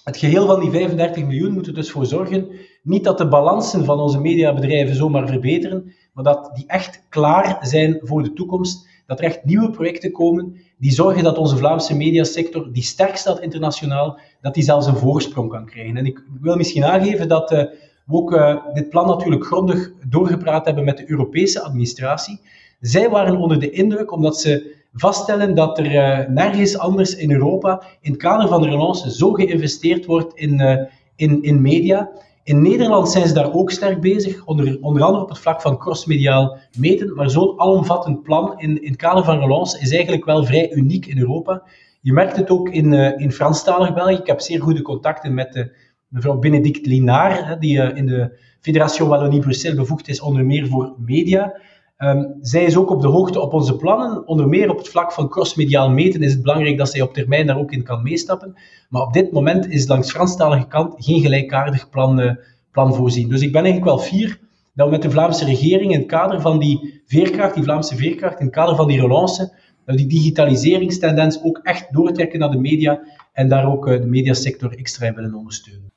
Het 0.04 0.18
geheel 0.18 0.46
van 0.46 0.60
die 0.60 0.72
35 0.72 1.24
miljoen 1.26 1.54
moet 1.54 1.68
er 1.68 1.74
dus 1.74 1.92
voor 1.92 2.06
zorgen, 2.06 2.48
niet 2.84 3.04
dat 3.04 3.18
de 3.18 3.28
balansen 3.28 3.86
van 3.86 4.00
onze 4.00 4.20
mediabedrijven 4.20 4.96
zomaar 4.96 5.28
verbeteren, 5.28 5.94
maar 6.14 6.24
dat 6.24 6.52
die 6.56 6.64
echt 6.68 7.06
klaar 7.10 7.58
zijn 7.62 8.00
voor 8.02 8.24
de 8.24 8.34
toekomst. 8.34 8.90
dat 9.06 9.20
er 9.20 9.26
echt 9.26 9.46
nieuwe 9.46 9.70
projecten 9.70 10.12
komen 10.12 10.56
die 10.78 10.92
zorgen 10.92 11.24
dat 11.24 11.38
onze 11.38 11.58
Vlaamse 11.58 11.96
mediasector, 11.96 12.72
die 12.74 12.84
sterk 12.84 13.16
staat 13.16 13.40
internationaal, 13.40 14.20
dat 14.42 14.54
die 14.54 14.64
zelfs 14.64 14.86
een 14.88 14.96
voorsprong 14.96 15.50
kan 15.50 15.66
krijgen. 15.66 15.98
En 15.98 16.06
ik 16.06 16.24
wil 16.42 16.56
misschien 16.56 16.84
aangeven 16.84 17.28
dat 17.28 17.52
uh, 17.52 17.60
we 18.06 18.16
ook 18.16 18.60
dit 18.74 18.90
plan 18.90 19.08
natuurlijk 19.08 19.46
grondig 19.46 19.92
doorgepraat 20.10 20.66
hebben 20.66 20.84
met 20.84 20.98
de 20.98 21.10
Europese 21.10 21.62
administratie. 21.62 22.40
Zij 22.82 23.10
waren 23.10 23.38
onder 23.38 23.60
de 23.60 23.70
indruk 23.70 24.12
omdat 24.12 24.40
ze 24.40 24.76
vaststellen 24.94 25.56
dat 25.56 25.78
er 25.78 25.86
uh, 25.86 26.28
nergens 26.28 26.78
anders 26.78 27.16
in 27.16 27.32
Europa 27.32 27.84
in 28.02 28.12
het 28.12 28.22
kader 28.22 28.48
van 28.48 28.62
de 28.62 28.70
relance 28.70 29.12
zo 29.12 29.32
geïnvesteerd 29.32 30.06
wordt 30.06 30.34
in, 30.36 30.88
in, 31.16 31.44
in 31.44 31.62
media. 31.62 32.10
In 32.44 32.62
Nederland 32.62 33.10
zijn 33.10 33.28
ze 33.28 33.34
daar 33.34 33.54
ook 33.54 33.72
sterk 33.72 34.02
bezig, 34.02 34.46
onder, 34.46 34.78
onder 34.82 35.04
andere 35.04 35.24
op 35.24 35.30
het 35.30 35.40
vlak 35.40 35.62
van 35.62 35.78
crossmediaal 35.78 36.58
meten. 36.78 37.16
Maar 37.16 37.30
zo'n 37.30 37.60
alomvattend 37.60 38.24
plan 38.24 38.60
in, 38.60 38.82
in 38.82 38.88
het 38.88 39.00
kader 39.00 39.24
van 39.24 39.40
relance 39.40 39.80
is 39.80 39.92
eigenlijk 39.94 40.26
wel 40.26 40.46
vrij 40.46 40.72
uniek 40.72 41.06
in 41.06 41.18
Europa. 41.18 41.64
Je 42.02 42.14
merkt 42.14 42.36
het 42.36 42.50
ook 42.50 42.70
in, 42.70 42.94
uh, 42.94 43.20
in 43.20 43.32
Franstalig 43.32 43.94
België. 43.94 44.16
Ik 44.16 44.28
heb 44.28 44.40
zeer 44.40 44.62
goede 44.62 44.82
contacten 44.82 45.34
met 45.34 45.54
de, 45.54 45.76
mevrouw 46.08 46.40
Benedict 46.40 46.86
Linaar, 46.86 47.60
die 47.60 47.78
uh, 47.78 47.98
in 47.98 48.06
de 48.06 48.38
Fédération 48.60 49.10
Wallonie-Bruxelles 49.10 49.78
bevoegd 49.78 50.08
is 50.08 50.22
onder 50.22 50.46
meer 50.46 50.68
voor 50.68 50.96
media. 50.98 51.54
Um, 52.04 52.38
zij 52.42 52.64
is 52.64 52.78
ook 52.78 52.90
op 52.90 53.02
de 53.02 53.08
hoogte 53.08 53.40
op 53.40 53.54
onze 53.54 53.76
plannen. 53.76 54.28
Onder 54.28 54.48
meer 54.48 54.70
op 54.70 54.78
het 54.78 54.90
vlak 54.90 55.12
van 55.12 55.30
crossmediaal 55.30 55.90
meten 55.90 56.22
is 56.22 56.32
het 56.32 56.42
belangrijk 56.42 56.78
dat 56.78 56.90
zij 56.90 57.02
op 57.02 57.14
termijn 57.14 57.48
daar 57.48 57.58
ook 57.58 57.72
in 57.72 57.84
kan 57.84 58.04
meestappen. 58.04 58.56
Maar 58.90 59.02
op 59.02 59.14
dit 59.14 59.32
moment 59.32 59.70
is 59.70 59.88
langs 59.88 60.12
Franstalige 60.12 60.68
kant 60.68 60.94
geen 60.98 61.22
gelijkaardig 61.22 61.90
plan, 61.90 62.20
uh, 62.20 62.32
plan 62.72 62.94
voorzien. 62.94 63.30
Dus 63.30 63.42
ik 63.42 63.52
ben 63.52 63.64
eigenlijk 63.64 63.96
wel 63.96 64.06
fier 64.06 64.40
dat 64.74 64.86
we 64.86 64.92
met 64.92 65.02
de 65.02 65.12
Vlaamse 65.12 65.46
regering 65.46 65.92
in 65.92 66.00
het 66.00 66.08
kader 66.08 66.42
van 66.42 66.60
die 66.60 67.02
veerkracht, 67.06 67.54
die 67.54 67.64
Vlaamse 67.64 67.96
veerkracht, 67.96 68.40
in 68.40 68.46
het 68.46 68.56
kader 68.56 68.76
van 68.76 68.88
die 68.88 69.00
relance, 69.00 69.54
dat 69.86 69.98
die 69.98 70.08
digitaliseringstendens 70.08 71.44
ook 71.44 71.60
echt 71.64 71.94
doortrekken 71.94 72.40
naar 72.40 72.52
de 72.52 72.60
media 72.60 73.02
en 73.34 73.50
daar 73.50 73.72
ook 73.72 73.88
uh, 73.88 74.02
de 74.02 74.08
mediasector 74.08 74.78
extra 74.78 75.08
in 75.08 75.16
willen 75.16 75.36
ondersteunen. 75.36 75.91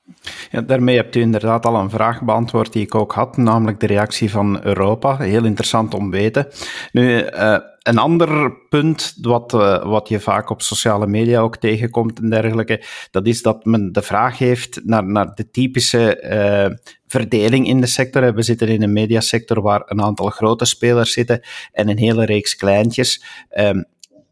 Ja, 0.51 0.61
daarmee 0.61 0.97
hebt 0.97 1.17
u 1.17 1.21
inderdaad 1.21 1.67
al 1.67 1.77
een 1.77 1.91
vraag 1.91 2.23
beantwoord 2.23 2.73
die 2.73 2.83
ik 2.83 2.95
ook 2.95 3.13
had, 3.13 3.37
namelijk 3.37 3.81
de 3.81 3.87
reactie 3.87 4.31
van 4.31 4.65
Europa. 4.65 5.17
Heel 5.17 5.45
interessant 5.45 5.95
om 5.95 6.11
te 6.11 6.17
weten. 6.17 6.47
Nu, 6.93 7.31
uh, 7.31 7.57
een 7.83 7.99
ander 7.99 8.53
punt 8.69 9.17
wat, 9.21 9.55
uh, 9.55 9.85
wat 9.85 10.09
je 10.09 10.21
vaak 10.21 10.51
op 10.51 10.63
sociale 10.63 11.07
media 11.07 11.41
ook 11.41 11.57
tegenkomt 11.57 12.19
en 12.19 12.31
dergelijke, 12.31 12.83
dat 13.11 13.27
is 13.27 13.43
dat 13.43 13.65
men 13.65 13.93
de 13.93 14.03
vraag 14.03 14.39
heeft 14.39 14.81
naar, 14.85 15.05
naar 15.05 15.35
de 15.35 15.51
typische 15.51 16.23
uh, 16.71 16.77
verdeling 17.07 17.67
in 17.67 17.81
de 17.81 17.87
sector. 17.87 18.35
We 18.35 18.43
zitten 18.43 18.69
in 18.69 18.83
een 18.83 18.93
mediasector 18.93 19.63
waar 19.63 19.83
een 19.85 20.03
aantal 20.03 20.29
grote 20.31 20.65
spelers 20.65 21.13
zitten 21.13 21.41
en 21.73 21.89
een 21.89 21.99
hele 21.99 22.25
reeks 22.25 22.57
kleintjes. 22.57 23.25
Um, 23.59 23.85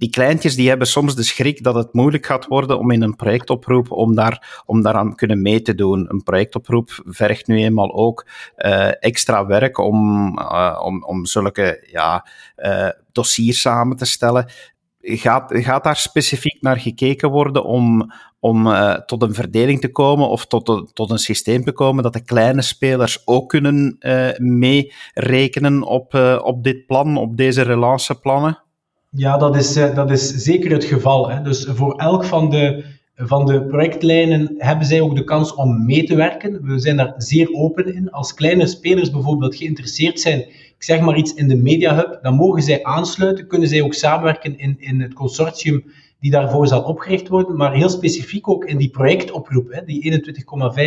die 0.03 0.11
kleintjes 0.11 0.55
die 0.55 0.69
hebben 0.69 0.87
soms 0.87 1.15
de 1.15 1.23
schrik 1.23 1.63
dat 1.63 1.75
het 1.75 1.93
moeilijk 1.93 2.27
gaat 2.27 2.47
worden 2.47 2.79
om 2.79 2.91
in 2.91 3.03
een 3.03 3.17
projectoproep 3.17 3.91
om, 3.91 4.15
daar, 4.15 4.63
om 4.67 4.83
daaraan 4.83 5.15
kunnen 5.15 5.43
mee 5.43 5.63
te 5.63 5.75
doen. 5.75 6.07
Een 6.09 6.23
projectoproep 6.23 7.03
vergt 7.05 7.47
nu 7.47 7.57
eenmaal 7.57 7.95
ook 7.95 8.27
uh, 8.57 9.05
extra 9.05 9.47
werk 9.47 9.79
om, 9.79 9.99
uh, 10.39 10.81
om, 10.85 11.05
om 11.05 11.27
zulke 11.27 11.89
ja, 11.91 12.27
uh, 12.57 12.89
dossiers 13.13 13.61
samen 13.61 13.97
te 13.97 14.05
stellen. 14.05 14.51
Gaat, 15.01 15.51
gaat 15.55 15.85
daar 15.85 15.97
specifiek 15.97 16.63
naar 16.63 16.81
gekeken 16.81 17.31
worden 17.31 17.65
om, 17.65 18.13
om 18.41 18.75
tot 19.07 19.23
een 19.23 19.35
verdeling 19.35 19.81
te 19.81 19.91
komen 19.91 20.29
of 20.29 20.47
tot, 20.47 20.91
tot 20.95 21.11
een 21.11 21.19
systeem 21.19 21.65
te 21.65 21.73
komen 21.73 22.03
dat 22.03 22.13
de 22.13 22.25
kleine 22.25 22.63
spelers 22.63 23.27
ook 23.27 23.49
kunnen 23.49 23.97
uh, 24.01 24.29
meerekenen 24.37 25.83
op, 25.83 26.15
op 26.43 26.65
dit 26.65 26.87
plan, 26.87 27.17
op 27.17 27.37
deze 27.37 27.63
relanceplannen? 27.63 28.63
Ja, 29.17 29.37
dat 29.37 29.57
is, 29.57 29.77
eh, 29.77 29.95
dat 29.95 30.11
is 30.11 30.29
zeker 30.29 30.71
het 30.71 30.85
geval. 30.85 31.31
Hè. 31.31 31.43
Dus 31.43 31.65
voor 31.65 31.97
elk 31.97 32.25
van 32.25 32.51
de, 32.51 32.85
van 33.17 33.47
de 33.47 33.63
projectlijnen 33.67 34.55
hebben 34.59 34.87
zij 34.87 35.01
ook 35.01 35.17
de 35.17 35.25
kans 35.25 35.55
om 35.55 35.85
mee 35.85 36.05
te 36.05 36.15
werken. 36.15 36.65
We 36.65 36.79
zijn 36.79 36.97
daar 36.97 37.15
zeer 37.17 37.53
open 37.55 37.95
in. 37.95 38.11
Als 38.11 38.35
kleine 38.35 38.67
spelers 38.67 39.11
bijvoorbeeld 39.11 39.57
geïnteresseerd 39.57 40.21
zijn, 40.21 40.39
ik 40.49 40.75
zeg 40.79 41.01
maar 41.01 41.17
iets 41.17 41.35
in 41.35 41.49
de 41.49 41.57
Media 41.57 41.95
Hub, 41.95 42.19
dan 42.23 42.35
mogen 42.35 42.63
zij 42.63 42.83
aansluiten, 42.83 43.47
kunnen 43.47 43.69
zij 43.69 43.83
ook 43.83 43.95
samenwerken 43.95 44.59
in, 44.59 44.77
in 44.79 45.01
het 45.01 45.13
consortium 45.13 45.85
die 46.21 46.31
daarvoor 46.31 46.67
zal 46.67 46.83
opgericht 46.83 47.29
worden, 47.29 47.57
maar 47.57 47.75
heel 47.75 47.89
specifiek 47.89 48.49
ook 48.49 48.65
in 48.65 48.77
die 48.77 48.91
projectoproep, 48.91 49.73
hè, 49.73 49.85
die 49.85 50.23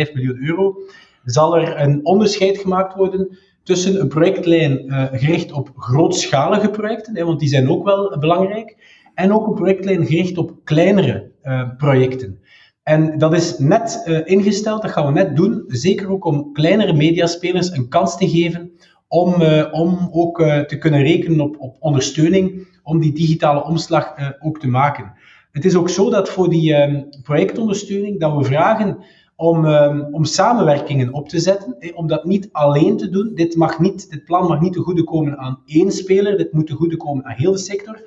21,5 0.08 0.12
miljoen 0.12 0.38
euro, 0.46 0.76
zal 1.24 1.56
er 1.56 1.80
een 1.80 2.00
onderscheid 2.02 2.58
gemaakt 2.58 2.94
worden 2.94 3.38
tussen 3.66 4.00
een 4.00 4.08
projectlijn 4.08 4.84
uh, 4.86 5.04
gericht 5.12 5.52
op 5.52 5.70
grootschalige 5.76 6.70
projecten, 6.70 7.26
want 7.26 7.40
die 7.40 7.48
zijn 7.48 7.70
ook 7.70 7.84
wel 7.84 8.18
belangrijk, 8.18 8.76
en 9.14 9.32
ook 9.32 9.46
een 9.46 9.54
projectlijn 9.54 10.06
gericht 10.06 10.38
op 10.38 10.52
kleinere 10.64 11.30
uh, 11.42 11.68
projecten. 11.76 12.40
En 12.82 13.18
dat 13.18 13.34
is 13.34 13.58
net 13.58 14.02
uh, 14.06 14.20
ingesteld, 14.24 14.82
dat 14.82 14.90
gaan 14.90 15.06
we 15.06 15.12
net 15.12 15.36
doen, 15.36 15.64
zeker 15.66 16.10
ook 16.10 16.24
om 16.24 16.52
kleinere 16.52 16.92
mediaspelers 16.92 17.70
een 17.70 17.88
kans 17.88 18.16
te 18.16 18.28
geven 18.28 18.70
om, 19.08 19.42
om 19.72 20.08
ook 20.12 20.42
te 20.42 20.78
kunnen 20.78 21.02
rekenen 21.02 21.40
op, 21.40 21.56
op 21.58 21.76
ondersteuning 21.80 22.68
om 22.82 23.00
die 23.00 23.12
digitale 23.12 23.64
omslag 23.64 24.14
ook 24.40 24.60
te 24.60 24.68
maken. 24.68 25.12
Het 25.52 25.64
is 25.64 25.76
ook 25.76 25.88
zo 25.88 26.10
dat 26.10 26.28
voor 26.28 26.48
die 26.48 26.74
ehm, 26.74 27.02
projectondersteuning 27.22 28.20
dat 28.20 28.36
we 28.36 28.44
vragen 28.44 28.98
om, 29.36 29.64
um, 29.64 30.08
om 30.10 30.24
samenwerkingen 30.24 31.12
op 31.12 31.28
te 31.28 31.38
zetten, 31.38 31.76
om 31.94 32.06
dat 32.06 32.24
niet 32.24 32.48
alleen 32.52 32.96
te 32.96 33.08
doen. 33.08 33.34
Dit, 33.34 33.56
mag 33.56 33.78
niet, 33.78 34.10
dit 34.10 34.24
plan 34.24 34.46
mag 34.46 34.60
niet 34.60 34.72
te 34.72 34.80
goede 34.80 35.04
komen 35.04 35.38
aan 35.38 35.62
één 35.66 35.92
speler, 35.92 36.36
dit 36.36 36.52
moet 36.52 36.66
te 36.66 36.74
goede 36.74 36.96
komen 36.96 37.24
aan 37.24 37.34
heel 37.36 37.52
de 37.52 37.58
sector. 37.58 38.02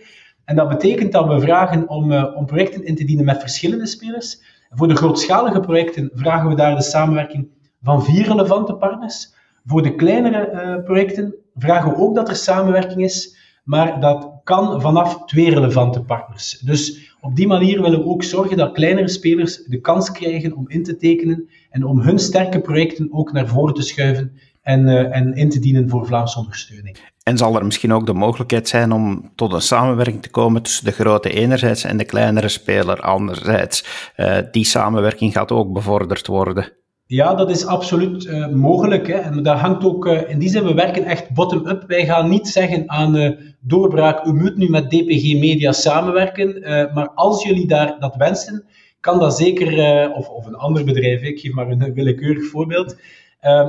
En 0.46 0.56
dat 0.56 0.70
betekent 0.70 1.12
dat 1.12 1.28
we 1.28 1.40
vragen 1.40 1.90
om, 1.90 2.12
uh, 2.12 2.36
om 2.36 2.46
projecten 2.46 2.86
in 2.86 2.96
te 2.96 3.06
dienen 3.06 3.26
met 3.26 3.40
verschillende 3.40 3.86
spelers. 3.86 4.42
Voor 4.70 4.88
de 4.88 4.96
grootschalige 4.96 5.60
projecten 5.60 6.12
vragen 6.14 6.50
we 6.50 6.56
daar 6.56 6.76
de 6.76 6.82
samenwerking 6.82 7.48
van 7.82 8.04
vier 8.04 8.28
relevante 8.28 8.74
partners. 8.74 9.34
Voor 9.66 9.82
de 9.82 9.96
kleinere 9.96 10.52
uh, 10.52 10.84
projecten 10.84 11.36
vragen 11.56 11.92
we 11.92 11.98
ook 11.98 12.16
dat 12.16 12.30
er 12.30 12.36
samenwerking 12.36 13.04
is, 13.04 13.38
maar 13.64 14.00
dat 14.00 14.32
kan 14.44 14.82
vanaf 14.82 15.26
twee 15.26 15.50
relevante 15.50 16.02
partners. 16.02 16.60
Dus 16.60 17.09
op 17.22 17.36
die 17.36 17.48
manier 17.48 17.82
willen 17.82 18.00
we 18.00 18.06
ook 18.06 18.24
zorgen 18.24 18.58
dat 18.58 18.72
kleinere 18.72 19.08
spelers 19.08 19.64
de 19.64 19.82
kans 19.82 20.12
krijgen 20.12 20.56
om 20.56 20.70
in 20.70 20.84
te 20.84 20.96
tekenen 20.96 21.50
en 21.70 21.86
om 21.86 22.00
hun 22.00 22.20
sterke 22.20 22.62
projecten 22.62 23.08
ook 23.12 23.32
naar 23.32 23.48
voren 23.48 23.74
te 23.74 23.82
schuiven 23.82 24.32
en, 24.62 24.88
uh, 24.88 25.16
en 25.16 25.34
in 25.34 25.50
te 25.50 25.60
dienen 25.60 25.90
voor 25.90 26.06
Vlaamse 26.06 26.40
ondersteuning. 26.40 26.98
En 27.24 27.38
zal 27.38 27.56
er 27.56 27.66
misschien 27.66 27.94
ook 27.94 28.06
de 28.06 28.14
mogelijkheid 28.14 28.68
zijn 28.68 28.92
om 28.92 29.32
tot 29.36 29.54
een 29.54 29.62
samenwerking 29.62 30.22
te 30.22 30.30
komen 30.30 30.62
tussen 30.62 30.86
de 30.86 30.92
grote 30.92 31.30
enerzijds 31.30 31.84
en 31.84 31.98
de 31.98 32.06
kleinere 32.06 32.48
speler 32.48 33.02
anderzijds? 33.02 33.86
Uh, 34.18 34.38
die 34.52 34.66
samenwerking 34.66 35.34
gaat 35.34 35.52
ook 35.52 35.74
bevorderd 35.74 36.28
worden. 36.28 36.72
Ja, 37.12 37.34
dat 37.34 37.50
is 37.50 37.66
absoluut 37.66 38.26
uh, 38.26 38.48
mogelijk. 38.48 39.08
Hè. 39.08 39.14
En 39.14 39.44
dat 39.44 39.58
hangt 39.58 39.84
ook, 39.84 40.06
uh, 40.06 40.30
in 40.30 40.40
die 40.40 40.50
zin, 40.50 40.64
we 40.64 40.74
werken 40.74 41.04
echt 41.04 41.34
bottom-up. 41.34 41.84
Wij 41.88 42.06
gaan 42.06 42.30
niet 42.30 42.48
zeggen 42.48 42.90
aan 42.90 43.16
uh, 43.16 43.30
doorbraak, 43.60 44.26
u 44.26 44.34
moet 44.34 44.58
nu 44.58 44.70
met 44.70 44.90
DPG 44.90 45.40
Media 45.40 45.72
samenwerken. 45.72 46.62
maar 46.94 47.10
als 47.10 47.44
jullie 47.44 47.68
daar 47.68 47.96
dat 48.00 48.16
wensen, 48.16 48.66
kan 49.00 49.20
dat 49.20 49.38
zeker, 49.38 50.12
of, 50.12 50.30
of 50.30 50.46
een 50.46 50.56
ander 50.56 50.84
bedrijf, 50.84 51.22
ik 51.22 51.40
geef 51.40 51.54
maar 51.54 51.70
een 51.70 51.94
willekeurig 51.94 52.46
voorbeeld. 52.46 52.98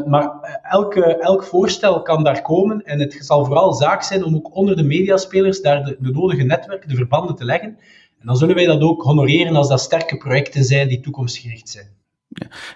maar 0.06 0.60
elke, 0.62 1.04
elk 1.04 1.44
voorstel 1.44 2.02
kan 2.02 2.24
daar 2.24 2.42
komen 2.42 2.82
en 2.84 3.00
het 3.00 3.18
zal 3.20 3.44
vooral 3.44 3.72
zaak 3.72 4.02
zijn 4.02 4.24
om 4.24 4.34
ook 4.34 4.54
onder 4.56 4.76
de 4.76 4.84
mediaspelers 4.84 5.60
daar 5.60 5.84
de, 5.84 5.96
de 6.00 6.10
nodige 6.10 6.42
netwerken, 6.42 6.88
de 6.88 6.94
verbanden 6.94 7.34
te 7.34 7.44
leggen. 7.44 7.78
En 8.20 8.26
dan 8.26 8.36
zullen 8.36 8.54
wij 8.54 8.66
dat 8.66 8.80
ook 8.80 9.02
honoreren 9.02 9.56
als 9.56 9.68
dat 9.68 9.80
sterke 9.80 10.16
projecten 10.16 10.64
zijn 10.64 10.88
die 10.88 11.00
toekomstgericht 11.00 11.68
zijn. 11.68 11.99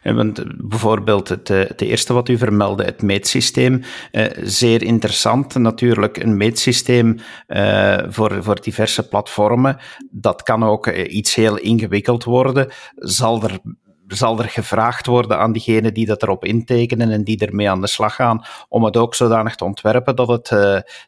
Ja, 0.02 0.14
want 0.14 0.38
eh, 0.38 0.44
bijvoorbeeld 0.56 1.28
het, 1.28 1.50
eh, 1.50 1.58
het 1.58 1.80
eerste 1.80 2.12
wat 2.12 2.28
u 2.28 2.38
vermeldde, 2.38 2.84
het 2.84 3.02
meetsysteem, 3.02 3.82
eh, 4.10 4.24
zeer 4.42 4.82
interessant. 4.82 5.54
Natuurlijk 5.54 6.16
een 6.16 6.36
meetsysteem 6.36 7.18
eh, 7.46 7.98
voor, 8.08 8.42
voor 8.42 8.60
diverse 8.60 9.08
platformen. 9.08 9.76
Dat 10.10 10.42
kan 10.42 10.62
ook 10.62 10.86
eh, 10.86 11.14
iets 11.14 11.34
heel 11.34 11.58
ingewikkeld 11.58 12.24
worden. 12.24 12.72
Zal 12.94 13.42
er 13.42 13.58
zal 14.06 14.38
er 14.38 14.48
gevraagd 14.48 15.06
worden 15.06 15.38
aan 15.38 15.52
diegenen 15.52 15.94
die 15.94 16.06
dat 16.06 16.22
erop 16.22 16.44
intekenen 16.44 17.10
en 17.10 17.24
die 17.24 17.38
ermee 17.46 17.70
aan 17.70 17.80
de 17.80 17.86
slag 17.86 18.14
gaan, 18.14 18.44
om 18.68 18.84
het 18.84 18.96
ook 18.96 19.14
zodanig 19.14 19.54
te 19.54 19.64
ontwerpen 19.64 20.16
dat 20.16 20.28
het, 20.28 20.48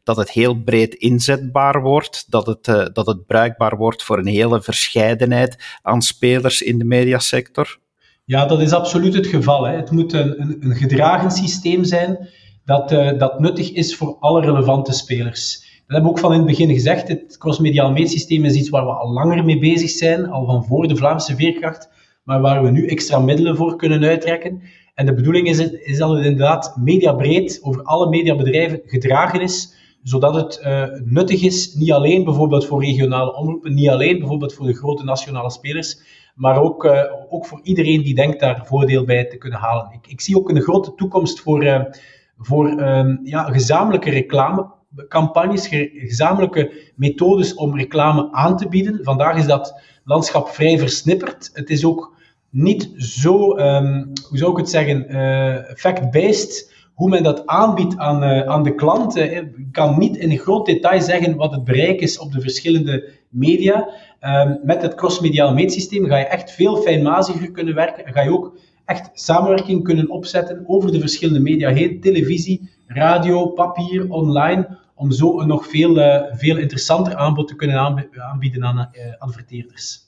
dat 0.02 0.16
het 0.16 0.30
heel 0.30 0.62
breed 0.62 0.94
inzetbaar 0.94 1.82
wordt, 1.82 2.30
dat 2.30 2.46
het, 2.46 2.64
dat 2.94 3.06
het 3.06 3.26
bruikbaar 3.26 3.76
wordt 3.76 4.02
voor 4.02 4.18
een 4.18 4.26
hele 4.26 4.62
verscheidenheid 4.62 5.78
aan 5.82 6.02
spelers 6.02 6.62
in 6.62 6.78
de 6.78 6.84
mediasector? 6.84 7.78
Ja, 8.28 8.46
dat 8.46 8.60
is 8.60 8.72
absoluut 8.72 9.14
het 9.14 9.26
geval. 9.26 9.66
Hè. 9.66 9.76
Het 9.76 9.90
moet 9.90 10.12
een, 10.12 10.56
een, 10.60 10.74
gedragen 10.74 11.30
systeem 11.30 11.84
zijn 11.84 12.28
dat, 12.64 12.92
uh, 12.92 13.18
dat 13.18 13.40
nuttig 13.40 13.72
is 13.72 13.96
voor 13.96 14.16
alle 14.20 14.40
relevante 14.40 14.92
spelers. 14.92 15.58
Dat 15.60 15.82
hebben 15.86 16.04
we 16.04 16.10
ook 16.10 16.18
van 16.18 16.32
in 16.32 16.38
het 16.38 16.46
begin 16.46 16.72
gezegd. 16.72 17.08
Het 17.08 17.38
crossmediaal 17.38 17.90
meetsysteem 17.90 18.44
is 18.44 18.54
iets 18.54 18.68
waar 18.68 18.84
we 18.84 18.90
al 18.90 19.12
langer 19.12 19.44
mee 19.44 19.58
bezig 19.58 19.90
zijn, 19.90 20.30
al 20.30 20.44
van 20.44 20.64
voor 20.64 20.88
de 20.88 20.96
Vlaamse 20.96 21.36
veerkracht, 21.36 21.88
maar 22.24 22.40
waar 22.40 22.62
we 22.62 22.70
nu 22.70 22.86
extra 22.86 23.18
middelen 23.18 23.56
voor 23.56 23.76
kunnen 23.76 24.04
uitrekken. 24.04 24.62
En 24.94 25.06
de 25.06 25.14
bedoeling 25.14 25.48
is, 25.48 25.58
is 25.70 25.98
dat 25.98 26.10
het 26.10 26.24
inderdaad 26.24 26.76
mediabreed 26.76 27.58
over 27.62 27.82
alle 27.82 28.08
mediabedrijven 28.08 28.80
gedragen 28.86 29.40
is, 29.40 29.74
zodat 30.02 30.34
het 30.34 30.60
nuttig 31.04 31.42
is, 31.42 31.74
niet 31.74 31.92
alleen 31.92 32.24
bijvoorbeeld 32.24 32.66
voor 32.66 32.84
regionale 32.84 33.36
omroepen, 33.36 33.74
niet 33.74 33.88
alleen 33.88 34.18
bijvoorbeeld 34.18 34.54
voor 34.54 34.66
de 34.66 34.76
grote 34.76 35.04
nationale 35.04 35.50
spelers, 35.50 35.98
maar 36.36 36.62
ook, 36.62 36.84
ook 37.28 37.46
voor 37.46 37.60
iedereen 37.62 38.02
die 38.02 38.14
denkt 38.14 38.40
daar 38.40 38.66
voordeel 38.66 39.04
bij 39.04 39.24
te 39.24 39.36
kunnen 39.36 39.58
halen. 39.58 39.92
Ik, 39.92 40.06
ik 40.06 40.20
zie 40.20 40.36
ook 40.36 40.48
een 40.48 40.60
grote 40.60 40.94
toekomst 40.94 41.40
voor, 41.40 41.90
voor 42.38 42.68
ehm, 42.68 43.16
ja, 43.22 43.44
gezamenlijke 43.44 44.10
reclame 44.10 44.74
campagnes, 45.08 45.68
gezamenlijke 45.94 46.92
methodes 46.96 47.54
om 47.54 47.76
reclame 47.76 48.32
aan 48.32 48.56
te 48.56 48.68
bieden. 48.68 48.98
Vandaag 49.02 49.36
is 49.36 49.46
dat 49.46 49.80
landschap 50.04 50.48
vrij 50.48 50.78
versnipperd. 50.78 51.50
Het 51.52 51.70
is 51.70 51.84
ook 51.84 52.14
niet 52.50 52.92
zo, 52.96 53.56
um, 53.56 54.12
hoe 54.28 54.38
zou 54.38 54.50
ik 54.50 54.56
het 54.56 54.70
zeggen, 54.70 55.14
uh, 55.14 55.74
fact-based 55.74 56.74
hoe 56.96 57.08
men 57.08 57.22
dat 57.22 57.46
aanbiedt 57.46 57.96
aan, 57.96 58.22
uh, 58.22 58.40
aan 58.40 58.62
de 58.62 58.74
klant. 58.74 59.16
Ik 59.16 59.68
kan 59.72 59.98
niet 59.98 60.16
in 60.16 60.38
groot 60.38 60.66
detail 60.66 61.00
zeggen 61.00 61.36
wat 61.36 61.52
het 61.52 61.64
bereik 61.64 62.00
is 62.00 62.18
op 62.18 62.32
de 62.32 62.40
verschillende 62.40 63.08
media. 63.28 63.88
Um, 64.20 64.60
met 64.62 64.82
het 64.82 64.94
crossmediaal 64.94 65.54
meetsysteem 65.54 66.06
ga 66.06 66.16
je 66.16 66.24
echt 66.24 66.50
veel 66.52 66.76
fijnmaziger 66.76 67.50
kunnen 67.50 67.74
werken 67.74 68.06
en 68.06 68.12
ga 68.12 68.20
je 68.22 68.32
ook 68.32 68.58
echt 68.84 69.10
samenwerking 69.12 69.84
kunnen 69.84 70.10
opzetten 70.10 70.64
over 70.66 70.92
de 70.92 71.00
verschillende 71.00 71.40
media 71.40 71.70
heen. 71.70 72.00
Televisie, 72.00 72.70
radio, 72.86 73.46
papier, 73.46 74.10
online 74.10 74.78
om 74.94 75.12
zo 75.12 75.40
een 75.40 75.48
nog 75.48 75.66
veel, 75.66 75.98
uh, 75.98 76.22
veel 76.30 76.56
interessanter 76.56 77.14
aanbod 77.14 77.48
te 77.48 77.56
kunnen 77.56 78.02
aanbieden 78.12 78.64
aan 78.64 78.90
adverteerders. 79.18 80.00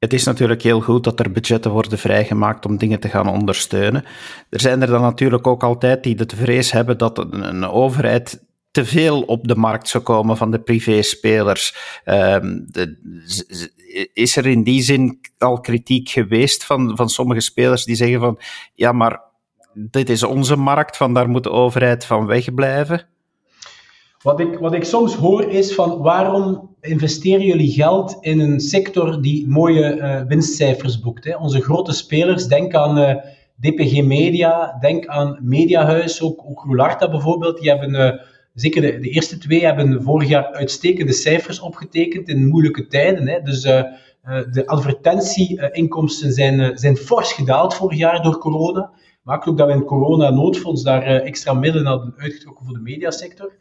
Het 0.00 0.12
is 0.12 0.24
natuurlijk 0.24 0.62
heel 0.62 0.80
goed 0.80 1.04
dat 1.04 1.20
er 1.20 1.32
budgetten 1.32 1.70
worden 1.70 1.98
vrijgemaakt 1.98 2.66
om 2.66 2.76
dingen 2.76 3.00
te 3.00 3.08
gaan 3.08 3.28
ondersteunen. 3.28 4.04
Er 4.50 4.60
zijn 4.60 4.82
er 4.82 4.86
dan 4.86 5.00
natuurlijk 5.00 5.46
ook 5.46 5.62
altijd 5.62 6.02
die 6.02 6.14
de 6.14 6.36
vrees 6.36 6.72
hebben 6.72 6.98
dat 6.98 7.18
een, 7.18 7.64
overheid 7.64 8.44
te 8.70 8.84
veel 8.84 9.22
op 9.22 9.48
de 9.48 9.56
markt 9.56 9.88
zou 9.88 10.04
komen 10.04 10.36
van 10.36 10.50
de 10.50 10.60
privéspelers. 10.60 11.76
Um, 12.04 12.66
is 14.12 14.36
er 14.36 14.46
in 14.46 14.62
die 14.62 14.82
zin 14.82 15.20
al 15.38 15.60
kritiek 15.60 16.08
geweest 16.08 16.64
van, 16.64 16.96
van 16.96 17.08
sommige 17.08 17.40
spelers 17.40 17.84
die 17.84 17.96
zeggen 17.96 18.20
van 18.20 18.40
ja, 18.74 18.92
maar 18.92 19.20
dit 19.74 20.08
is 20.10 20.22
onze 20.22 20.56
markt, 20.56 20.96
van 20.96 21.14
daar 21.14 21.28
moet 21.28 21.44
de 21.44 21.50
overheid 21.50 22.04
van 22.04 22.26
wegblijven? 22.26 23.06
Wat 24.22 24.40
ik, 24.40 24.58
wat 24.58 24.74
ik 24.74 24.84
soms 24.84 25.14
hoor 25.14 25.50
is 25.50 25.74
van 25.74 25.98
waarom 25.98 26.76
investeren 26.80 27.46
jullie 27.46 27.70
geld 27.70 28.16
in 28.20 28.40
een 28.40 28.60
sector 28.60 29.22
die 29.22 29.48
mooie 29.48 29.96
uh, 29.96 30.22
winstcijfers 30.22 31.00
boekt? 31.00 31.24
Hè? 31.24 31.36
Onze 31.36 31.60
grote 31.60 31.92
spelers, 31.92 32.46
denk 32.46 32.74
aan 32.74 32.98
eh, 32.98 33.16
DPG 33.60 34.02
Media, 34.02 34.78
denk 34.80 35.06
aan 35.06 35.38
Mediahuis, 35.42 36.22
ook, 36.22 36.42
ook 36.44 36.66
bijvoorbeeld, 37.10 37.60
die 37.60 37.68
hebben, 37.70 37.94
uh, 37.94 38.22
zeker 38.54 38.82
de, 38.82 38.98
de, 38.98 39.08
eerste 39.08 39.38
twee, 39.38 39.64
hebben 39.64 40.02
vorig 40.02 40.28
jaar 40.28 40.44
uitstekende 40.44 41.12
cijfers 41.12 41.60
opgetekend 41.60 42.28
in 42.28 42.48
moeilijke 42.48 42.86
tijden. 42.86 43.28
Hè? 43.28 43.40
Dus 43.42 43.62
de 43.62 44.62
advertentieinkomsten 44.66 46.32
zijn, 46.32 46.78
zijn 46.78 46.96
fors 46.96 47.32
gedaald 47.32 47.74
vorig 47.74 47.98
jaar 47.98 48.22
door 48.22 48.38
corona. 48.38 48.90
Maakt 49.22 49.46
ook 49.48 49.58
dat 49.58 49.66
we 49.66 49.72
in 49.72 49.84
corona-noodfonds 49.84 50.82
daar 50.82 51.02
extra 51.02 51.52
middelen 51.52 51.86
hadden 51.86 52.14
uitgetrokken 52.16 52.64
voor 52.64 52.74
de 52.74 52.80
mediasector. 52.80 53.52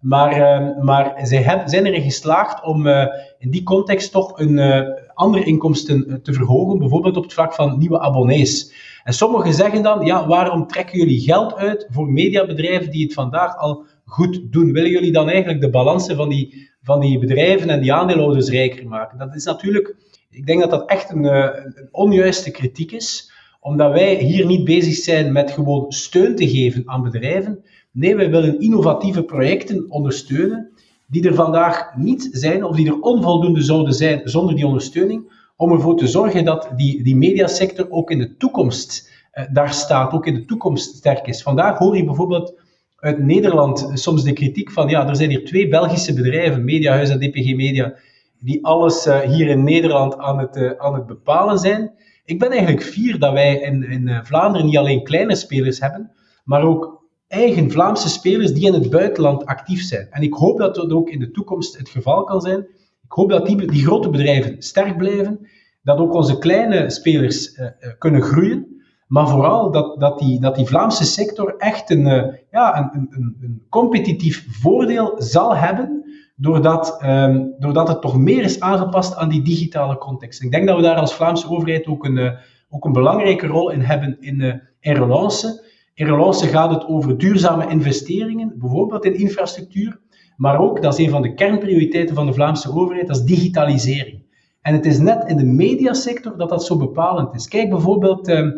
Maar, 0.00 0.60
uh, 0.60 0.84
maar 0.84 1.20
zij 1.22 1.42
hebben, 1.42 1.68
zijn 1.68 1.86
erin 1.86 2.02
geslaagd 2.02 2.64
om 2.64 2.86
uh, 2.86 3.06
in 3.38 3.50
die 3.50 3.62
context 3.62 4.12
toch 4.12 4.38
een 4.38 4.58
uh, 4.58 4.80
andere 5.14 5.44
inkomsten 5.44 6.22
te 6.22 6.32
verhogen, 6.32 6.78
bijvoorbeeld 6.78 7.16
op 7.16 7.22
het 7.22 7.32
vlak 7.32 7.54
van 7.54 7.78
nieuwe 7.78 8.00
abonnees. 8.00 8.74
En 9.04 9.12
sommigen 9.12 9.54
zeggen 9.54 9.82
dan, 9.82 10.04
ja, 10.06 10.26
waarom 10.26 10.66
trekken 10.66 10.98
jullie 10.98 11.20
geld 11.20 11.54
uit 11.54 11.86
voor 11.90 12.12
mediabedrijven 12.12 12.90
die 12.90 13.04
het 13.04 13.12
vandaag 13.12 13.58
al 13.58 13.84
goed 14.04 14.52
doen? 14.52 14.72
Willen 14.72 14.90
jullie 14.90 15.12
dan 15.12 15.28
eigenlijk 15.28 15.60
de 15.60 15.70
balansen 15.70 16.16
van 16.16 16.28
die, 16.28 16.70
van 16.82 17.00
die 17.00 17.18
bedrijven 17.18 17.70
en 17.70 17.80
die 17.80 17.92
aandeelhouders 17.92 18.48
rijker 18.48 18.88
maken? 18.88 19.18
Dat 19.18 19.34
is 19.34 19.44
natuurlijk, 19.44 19.96
ik 20.30 20.46
denk 20.46 20.60
dat 20.60 20.70
dat 20.70 20.88
echt 20.88 21.10
een, 21.10 21.24
een 21.24 21.88
onjuiste 21.90 22.50
kritiek 22.50 22.92
is, 22.92 23.32
omdat 23.60 23.92
wij 23.92 24.14
hier 24.14 24.46
niet 24.46 24.64
bezig 24.64 24.94
zijn 24.94 25.32
met 25.32 25.50
gewoon 25.50 25.92
steun 25.92 26.36
te 26.36 26.48
geven 26.48 26.82
aan 26.88 27.02
bedrijven, 27.02 27.64
Nee, 27.96 28.16
wij 28.16 28.30
willen 28.30 28.60
innovatieve 28.60 29.22
projecten 29.22 29.90
ondersteunen 29.90 30.70
die 31.06 31.28
er 31.28 31.34
vandaag 31.34 31.96
niet 31.96 32.28
zijn 32.32 32.64
of 32.64 32.76
die 32.76 32.86
er 32.86 33.00
onvoldoende 33.00 33.62
zouden 33.62 33.94
zijn 33.94 34.20
zonder 34.24 34.54
die 34.54 34.66
ondersteuning, 34.66 35.32
om 35.56 35.72
ervoor 35.72 35.96
te 35.96 36.06
zorgen 36.06 36.44
dat 36.44 36.70
die, 36.76 37.02
die 37.02 37.16
mediasector 37.16 37.90
ook 37.90 38.10
in 38.10 38.18
de 38.18 38.36
toekomst 38.36 39.10
uh, 39.34 39.44
daar 39.52 39.72
staat, 39.72 40.12
ook 40.12 40.26
in 40.26 40.34
de 40.34 40.44
toekomst 40.44 40.96
sterk 40.96 41.26
is. 41.26 41.42
Vandaag 41.42 41.78
hoor 41.78 41.96
je 41.96 42.04
bijvoorbeeld 42.04 42.54
uit 42.96 43.18
Nederland 43.18 43.90
soms 43.94 44.24
de 44.24 44.32
kritiek 44.32 44.70
van, 44.70 44.88
ja, 44.88 45.08
er 45.08 45.16
zijn 45.16 45.30
hier 45.30 45.44
twee 45.44 45.68
Belgische 45.68 46.14
bedrijven, 46.14 46.64
Mediahuis 46.64 47.08
en 47.10 47.18
DPG 47.18 47.54
Media, 47.54 47.94
die 48.40 48.64
alles 48.64 49.06
uh, 49.06 49.20
hier 49.20 49.48
in 49.48 49.64
Nederland 49.64 50.18
aan 50.18 50.38
het, 50.38 50.56
uh, 50.56 50.70
aan 50.78 50.94
het 50.94 51.06
bepalen 51.06 51.58
zijn. 51.58 51.92
Ik 52.24 52.38
ben 52.38 52.50
eigenlijk 52.50 52.82
fier 52.82 53.18
dat 53.18 53.32
wij 53.32 53.60
in, 53.60 53.82
in 53.82 54.20
Vlaanderen 54.22 54.66
niet 54.66 54.76
alleen 54.76 55.04
kleine 55.04 55.34
spelers 55.34 55.80
hebben, 55.80 56.10
maar 56.44 56.62
ook 56.62 57.04
eigen 57.28 57.70
Vlaamse 57.70 58.08
spelers 58.08 58.52
die 58.52 58.66
in 58.66 58.72
het 58.72 58.90
buitenland 58.90 59.46
actief 59.46 59.82
zijn. 59.82 60.06
En 60.10 60.22
ik 60.22 60.34
hoop 60.34 60.58
dat 60.58 60.74
dat 60.74 60.92
ook 60.92 61.08
in 61.08 61.18
de 61.18 61.30
toekomst 61.30 61.78
het 61.78 61.88
geval 61.88 62.24
kan 62.24 62.40
zijn. 62.40 62.58
Ik 63.02 63.12
hoop 63.12 63.30
dat 63.30 63.46
die, 63.46 63.84
grote 63.84 64.10
bedrijven 64.10 64.62
sterk 64.62 64.96
blijven, 64.96 65.48
dat 65.82 65.98
ook 65.98 66.14
onze 66.14 66.38
kleine 66.38 66.90
spelers 66.90 67.58
uh, 67.58 67.66
kunnen 67.98 68.22
groeien, 68.22 68.82
maar 69.06 69.28
vooral 69.28 69.70
dat, 69.70 70.00
dat, 70.00 70.18
die, 70.18 70.40
dat 70.40 70.54
die 70.56 70.66
Vlaamse 70.66 71.04
sector 71.04 71.54
echt 71.56 71.90
een, 71.90 72.06
uh, 72.06 72.24
ja, 72.50 72.90
een, 72.94 73.08
een, 73.10 73.36
een, 73.40 73.62
competitief 73.68 74.46
voordeel 74.60 75.14
zal 75.18 75.56
hebben, 75.56 76.04
doordat, 76.36 77.02
um, 77.04 77.54
doordat 77.58 77.88
het 77.88 78.00
toch 78.00 78.16
meer 78.18 78.42
is 78.42 78.60
aangepast 78.60 79.16
aan 79.16 79.28
die 79.28 79.42
digitale 79.42 79.98
context. 79.98 80.42
Ik 80.42 80.50
denk 80.50 80.66
dat 80.66 80.76
we 80.76 80.82
daar 80.82 80.96
als 80.96 81.14
Vlaamse 81.14 81.50
overheid 81.50 81.86
ook 81.86 82.04
een, 82.04 82.38
ook 82.68 82.84
een 82.84 82.92
belangrijke 82.92 83.46
rol 83.46 83.70
in 83.70 83.80
hebben 83.80 84.16
in, 84.20 84.40
in 84.80 84.94
relance. 84.94 85.65
In 85.96 86.06
relance 86.06 86.46
gaat 86.46 86.70
het 86.70 86.86
over 86.86 87.18
duurzame 87.18 87.68
investeringen, 87.68 88.54
bijvoorbeeld 88.58 89.04
in 89.04 89.14
infrastructuur, 89.14 90.00
maar 90.36 90.58
ook, 90.58 90.82
dat 90.82 90.98
is 90.98 91.04
een 91.04 91.10
van 91.10 91.22
de 91.22 91.34
kernprioriteiten 91.34 92.14
van 92.14 92.26
de 92.26 92.32
Vlaamse 92.32 92.74
overheid, 92.74 93.06
dat 93.06 93.16
is 93.16 93.22
digitalisering. 93.22 94.22
En 94.62 94.74
het 94.74 94.86
is 94.86 94.98
net 94.98 95.24
in 95.28 95.36
de 95.36 95.44
mediasector 95.44 96.36
dat 96.36 96.48
dat 96.48 96.64
zo 96.64 96.76
bepalend 96.76 97.34
is. 97.34 97.48
Kijk 97.48 97.70
bijvoorbeeld 97.70 98.28
eh, 98.28 98.48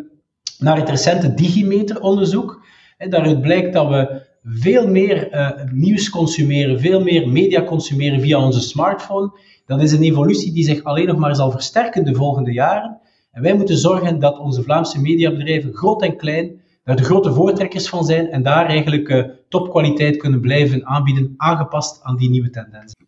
naar 0.57 0.77
het 0.77 0.89
recente 0.89 1.33
Digimeter-onderzoek. 1.33 2.65
Daaruit 2.97 3.41
blijkt 3.41 3.73
dat 3.73 3.87
we 3.87 4.21
veel 4.43 4.87
meer 4.87 5.33
uh, 5.33 5.49
nieuws 5.71 6.09
consumeren, 6.09 6.79
veel 6.79 7.03
meer 7.03 7.29
media 7.29 7.63
consumeren 7.63 8.21
via 8.21 8.45
onze 8.45 8.61
smartphone. 8.61 9.31
Dat 9.65 9.81
is 9.81 9.91
een 9.91 10.03
evolutie 10.03 10.53
die 10.53 10.63
zich 10.63 10.83
alleen 10.83 11.07
nog 11.07 11.17
maar 11.17 11.35
zal 11.35 11.51
versterken 11.51 12.05
de 12.05 12.15
volgende 12.15 12.51
jaren. 12.51 12.99
En 13.31 13.41
wij 13.41 13.53
moeten 13.53 13.77
zorgen 13.77 14.19
dat 14.19 14.39
onze 14.39 14.63
Vlaamse 14.63 15.01
mediabedrijven, 15.01 15.73
groot 15.73 16.01
en 16.01 16.17
klein, 16.17 16.61
de 16.95 17.03
grote 17.03 17.33
voortrekkers 17.33 17.89
van 17.89 18.05
zijn 18.05 18.29
en 18.29 18.43
daar 18.43 18.65
eigenlijk 18.65 19.09
uh, 19.09 19.23
topkwaliteit 19.49 20.17
kunnen 20.17 20.41
blijven 20.41 20.87
aanbieden, 20.87 21.33
aangepast 21.37 22.03
aan 22.03 22.17
die 22.17 22.29
nieuwe 22.29 22.49
tendensen. 22.49 23.07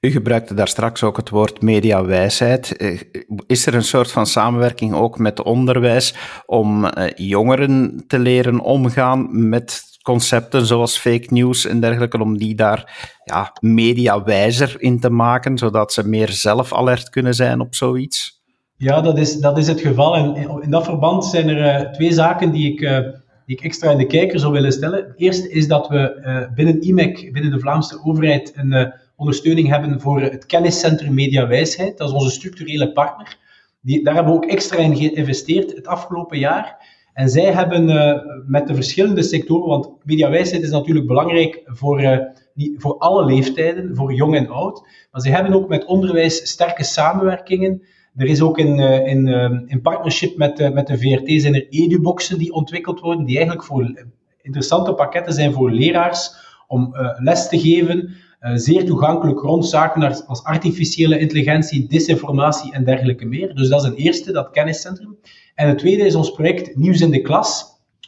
U 0.00 0.10
gebruikte 0.10 0.54
daar 0.54 0.68
straks 0.68 1.02
ook 1.02 1.16
het 1.16 1.28
woord 1.28 1.62
mediawijsheid. 1.62 2.76
Eh, 2.76 3.00
is 3.46 3.66
er 3.66 3.74
een 3.74 3.84
soort 3.84 4.10
van 4.10 4.26
samenwerking 4.26 4.94
ook 4.94 5.18
met 5.18 5.42
onderwijs 5.42 6.14
om 6.46 6.86
jongeren 7.14 8.04
te 8.06 8.18
leren 8.18 8.60
omgaan 8.60 9.48
met 9.48 9.90
concepten 10.02 10.66
zoals 10.66 10.98
fake 10.98 11.26
news 11.28 11.66
en 11.66 11.80
dergelijke, 11.80 12.18
om 12.18 12.38
die 12.38 12.54
daar 12.54 13.10
ja, 13.24 13.52
mediawijzer 13.60 14.80
in 14.80 15.00
te 15.00 15.10
maken, 15.10 15.58
zodat 15.58 15.92
ze 15.92 16.08
meer 16.08 16.28
zelf 16.28 16.72
alert 16.72 17.08
kunnen 17.08 17.34
zijn 17.34 17.60
op 17.60 17.74
zoiets? 17.74 18.39
Ja, 18.80 19.00
dat 19.00 19.18
is, 19.18 19.36
dat 19.36 19.58
is 19.58 19.66
het 19.66 19.80
geval. 19.80 20.16
En 20.16 20.36
in 20.62 20.70
dat 20.70 20.84
verband 20.84 21.24
zijn 21.24 21.48
er 21.48 21.84
uh, 21.84 21.90
twee 21.90 22.12
zaken 22.12 22.50
die 22.50 22.72
ik, 22.72 22.80
uh, 22.80 22.98
die 23.46 23.56
ik 23.56 23.60
extra 23.60 23.90
in 23.90 23.98
de 23.98 24.06
kijker 24.06 24.38
zou 24.38 24.52
willen 24.52 24.72
stellen. 24.72 25.12
Eerst 25.16 25.44
is 25.44 25.68
dat 25.68 25.88
we 25.88 26.22
uh, 26.24 26.54
binnen 26.54 26.82
IMEC, 26.82 27.32
binnen 27.32 27.50
de 27.50 27.60
Vlaamse 27.60 28.00
overheid, 28.04 28.52
een 28.56 28.92
ondersteuning 29.16 29.68
hebben 29.68 30.00
voor 30.00 30.20
het 30.20 30.46
kenniscentrum 30.46 31.14
Media 31.14 31.46
Wijsheid. 31.46 31.98
Dat 31.98 32.08
is 32.08 32.14
onze 32.14 32.30
structurele 32.30 32.92
partner. 32.92 33.36
Die, 33.80 34.04
daar 34.04 34.14
hebben 34.14 34.32
we 34.32 34.38
ook 34.38 34.50
extra 34.50 34.76
in 34.78 34.96
geïnvesteerd 34.96 35.76
het 35.76 35.86
afgelopen 35.86 36.38
jaar. 36.38 36.76
En 37.12 37.28
zij 37.28 37.52
hebben 37.52 37.84
met 38.46 38.66
de 38.66 38.74
verschillende 38.74 39.22
sectoren, 39.22 39.68
want 39.68 39.90
mediawijsheid 40.04 40.62
is 40.62 40.70
natuurlijk 40.70 41.06
belangrijk 41.06 41.62
voor, 41.64 42.30
voor 42.76 42.98
alle 42.98 43.24
leeftijden, 43.24 43.96
voor 43.96 44.12
jong 44.12 44.36
en 44.36 44.48
oud, 44.48 44.86
maar 45.10 45.20
ze 45.20 45.30
hebben 45.30 45.52
ook 45.52 45.68
met 45.68 45.84
onderwijs 45.84 46.48
sterke 46.48 46.84
samenwerkingen 46.84 47.82
er 48.16 48.26
is 48.26 48.40
ook 48.40 48.58
in, 48.58 48.80
eh, 48.80 49.06
in, 49.06 49.28
in 49.66 49.80
partnership 49.80 50.36
met, 50.36 50.60
uh, 50.60 50.70
met 50.70 50.86
de 50.86 50.98
VRT 50.98 51.40
zijn 51.40 51.54
er 51.54 51.68
eduboxen 51.68 52.38
die 52.38 52.52
ontwikkeld 52.52 53.00
worden, 53.00 53.24
die 53.24 53.36
eigenlijk 53.36 53.66
voor 53.66 54.06
interessante 54.42 54.94
pakketten 54.94 55.32
zijn 55.32 55.52
voor 55.52 55.70
leraars 55.70 56.34
om 56.66 56.94
uh, 56.94 57.08
les 57.18 57.48
te 57.48 57.60
geven. 57.60 58.14
zeer 58.54 58.84
toegankelijk 58.84 59.40
rond 59.40 59.66
zaken 59.66 60.02
als, 60.02 60.26
als 60.26 60.44
artificiële 60.44 61.18
intelligentie, 61.18 61.88
disinformatie 61.88 62.72
en 62.72 62.84
dergelijke 62.84 63.24
meer. 63.24 63.54
Dus 63.54 63.68
dat 63.68 63.82
is 63.82 63.88
een 63.88 63.94
eerste, 63.94 64.32
dat 64.32 64.50
kenniscentrum. 64.50 65.18
En 65.54 65.68
het 65.68 65.78
tweede 65.78 66.04
is 66.04 66.14
ons 66.14 66.30
project 66.30 66.76
Nieuws 66.76 67.00
in 67.00 67.10
de 67.10 67.20
Klas. 67.20 67.64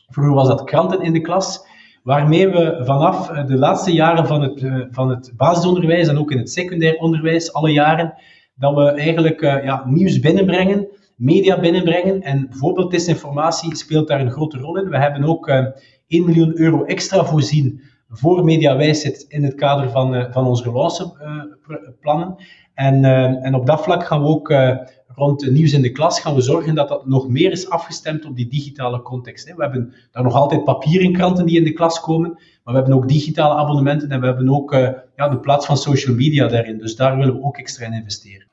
Vroeger 0.09 0.35
was 0.35 0.49
dat 0.49 0.65
Kranten 0.65 1.03
in 1.03 1.13
de 1.13 1.21
Klas 1.21 1.67
waarmee 2.03 2.49
we 2.49 2.81
vanaf 2.85 3.29
de 3.29 3.57
laatste 3.57 3.93
jaren 3.93 4.27
van 4.27 4.43
het, 4.43 4.87
van 4.91 5.09
het 5.09 5.33
basisonderwijs 5.37 6.09
en 6.09 6.19
ook 6.19 6.31
in 6.31 6.39
het 6.39 6.51
secundair 6.51 6.97
onderwijs, 6.97 7.53
alle 7.53 7.71
jaren, 7.71 8.15
dat 8.55 8.75
we 8.75 8.91
eigenlijk 8.91 9.41
ja, 9.41 9.85
nieuws 9.87 10.21
binnenbrengen, 10.21 10.89
media 11.17 11.61
binnenbrengen. 11.61 12.23
En 12.23 12.49
bijvoorbeeld 12.49 12.91
disinformatie 12.91 13.77
speelt 13.77 14.09
daar 14.09 14.21
een 14.21 14.31
grote 14.31 14.59
rol 14.59 14.79
in. 14.79 14.91
We 14.91 14.99
hebben 14.99 15.25
ook 15.25 15.49
1 15.49 15.75
miljoen 16.25 16.59
euro 16.59 16.85
extra 16.85 17.25
voorzien 17.25 17.83
voor 18.09 18.45
MediaWijs 18.45 19.27
in 19.29 19.45
het 19.45 19.55
kader 19.55 19.91
van, 19.91 20.33
van 20.33 20.47
onze 20.47 20.63
relanceplannen. 20.63 22.37
En, 22.75 23.05
en 23.43 23.55
op 23.55 23.67
dat 23.67 23.83
vlak 23.83 24.05
gaan 24.07 24.23
we 24.23 24.29
ook 24.29 24.49
rond 25.15 25.51
nieuws 25.51 25.73
in 25.73 25.83
de 25.83 25.93
klas 25.93 26.21
gaan 26.21 26.35
we 26.35 26.41
zorgen 26.41 26.75
dat 26.75 26.89
dat 26.89 27.07
nog 27.07 27.29
meer 27.29 27.51
is 27.51 27.69
afgestemd 27.69 28.25
op 28.25 28.37
die 28.37 28.49
digitale 28.49 29.03
context. 29.03 29.55
We 29.55 29.63
hebben 29.63 29.95
daar 30.11 30.23
nog 30.23 30.35
altijd 30.35 30.65
papieren 30.65 31.13
kranten 31.13 31.47
die 31.47 31.57
in 31.57 31.65
de 31.65 31.73
klas 31.73 32.01
komen, 32.01 32.31
maar 32.31 32.75
we 32.75 32.81
hebben 32.81 32.95
ook 32.95 33.09
digitale 33.09 33.55
abonnementen 33.55 34.11
en 34.11 34.21
we 34.21 34.27
hebben 34.27 34.49
ook 34.49 34.73
uh, 34.73 34.89
ja, 35.17 35.29
de 35.29 35.39
plaats 35.39 35.67
van 35.67 35.77
social 35.77 36.15
media 36.15 36.49
daarin. 36.49 36.79
Dus 36.79 36.97
daar 36.97 37.17
willen 37.17 37.35
we 37.35 37.43
ook 37.43 37.57
extra 37.57 37.87
in 37.87 37.93
investeren. 37.93 38.51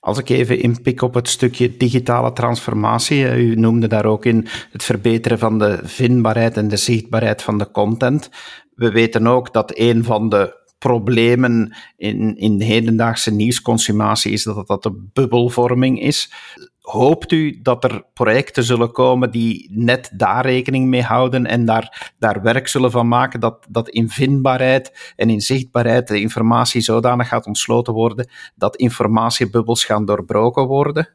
Als 0.00 0.18
ik 0.18 0.28
even 0.28 0.60
inpik 0.60 1.02
op 1.02 1.14
het 1.14 1.28
stukje 1.28 1.76
digitale 1.76 2.32
transformatie, 2.32 3.36
u 3.36 3.54
noemde 3.54 3.86
daar 3.86 4.04
ook 4.04 4.24
in 4.24 4.46
het 4.72 4.82
verbeteren 4.82 5.38
van 5.38 5.58
de 5.58 5.78
vindbaarheid 5.82 6.56
en 6.56 6.68
de 6.68 6.76
zichtbaarheid 6.76 7.42
van 7.42 7.58
de 7.58 7.70
content. 7.70 8.30
We 8.74 8.90
weten 8.90 9.26
ook 9.26 9.52
dat 9.52 9.72
een 9.78 10.04
van 10.04 10.28
de 10.28 10.61
problemen 10.82 11.74
in, 11.96 12.36
in 12.36 12.58
de 12.58 12.64
hedendaagse 12.64 13.30
nieuwsconsumatie 13.30 14.32
is 14.32 14.42
dat 14.42 14.66
dat 14.66 14.82
de 14.82 15.08
bubbelvorming 15.12 16.00
is. 16.00 16.32
Hoopt 16.80 17.32
u 17.32 17.60
dat 17.62 17.84
er 17.84 18.04
projecten 18.14 18.64
zullen 18.64 18.92
komen 18.92 19.30
die 19.30 19.70
net 19.72 20.10
daar 20.16 20.46
rekening 20.46 20.88
mee 20.88 21.02
houden 21.02 21.46
en 21.46 21.64
daar, 21.64 22.12
daar 22.18 22.42
werk 22.42 22.68
zullen 22.68 22.90
van 22.90 23.08
maken 23.08 23.40
dat, 23.40 23.66
dat 23.68 23.88
in 23.88 24.08
vindbaarheid 24.08 25.12
en 25.16 25.30
in 25.30 25.40
zichtbaarheid 25.40 26.08
de 26.08 26.20
informatie 26.20 26.80
zodanig 26.80 27.28
gaat 27.28 27.46
ontsloten 27.46 27.92
worden 27.92 28.28
dat 28.54 28.76
informatiebubbels 28.76 29.84
gaan 29.84 30.04
doorbroken 30.04 30.66
worden? 30.66 31.08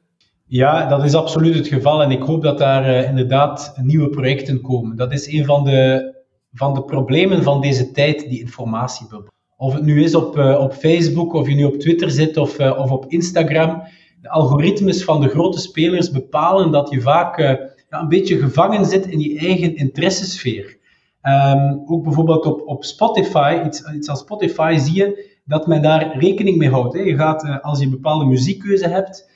Ja, 0.45 0.87
dat 0.89 1.03
is 1.03 1.13
absoluut 1.13 1.55
het 1.55 1.67
geval 1.67 2.01
en 2.01 2.11
ik 2.11 2.21
hoop 2.21 2.43
dat 2.43 2.57
daar 2.57 2.89
uh, 2.89 3.09
inderdaad 3.09 3.73
nieuwe 3.81 4.09
projecten 4.09 4.61
komen. 4.61 4.97
Dat 4.97 5.11
is 5.11 5.27
een 5.27 5.45
van 5.45 5.63
de, 5.63 6.13
van 6.53 6.73
de 6.73 6.83
problemen 6.83 7.43
van 7.43 7.61
deze 7.61 7.91
tijd, 7.91 8.29
die 8.29 8.39
informatiebubbel. 8.39 9.35
Of 9.57 9.73
het 9.73 9.83
nu 9.83 10.03
is 10.03 10.15
op, 10.15 10.37
uh, 10.37 10.59
op 10.59 10.73
Facebook, 10.73 11.33
of 11.33 11.47
je 11.47 11.55
nu 11.55 11.63
op 11.63 11.75
Twitter 11.75 12.11
zit 12.11 12.37
of, 12.37 12.59
uh, 12.59 12.79
of 12.79 12.91
op 12.91 13.05
Instagram. 13.07 13.81
De 14.21 14.29
algoritmes 14.29 15.03
van 15.03 15.21
de 15.21 15.27
grote 15.27 15.59
spelers 15.59 16.11
bepalen 16.11 16.71
dat 16.71 16.89
je 16.89 17.01
vaak 17.01 17.39
uh, 17.39 17.45
ja, 17.89 18.01
een 18.01 18.07
beetje 18.07 18.37
gevangen 18.37 18.85
zit 18.85 19.05
in 19.05 19.19
je 19.19 19.39
eigen 19.39 19.75
interessesfeer. 19.75 20.77
Um, 21.21 21.83
ook 21.85 22.03
bijvoorbeeld 22.03 22.45
op, 22.45 22.61
op 22.65 22.83
Spotify, 22.83 23.61
iets, 23.65 23.91
iets 23.95 24.09
als 24.09 24.19
Spotify, 24.19 24.77
zie 24.79 24.95
je 24.95 25.35
dat 25.45 25.67
men 25.67 25.81
daar 25.81 26.19
rekening 26.19 26.57
mee 26.57 26.69
houdt. 26.69 26.93
Hè. 26.93 27.01
Je 27.01 27.15
gaat, 27.15 27.61
als 27.61 27.79
je 27.79 27.85
een 27.85 27.91
bepaalde 27.91 28.25
muziekkeuze 28.25 28.87
hebt, 28.87 29.29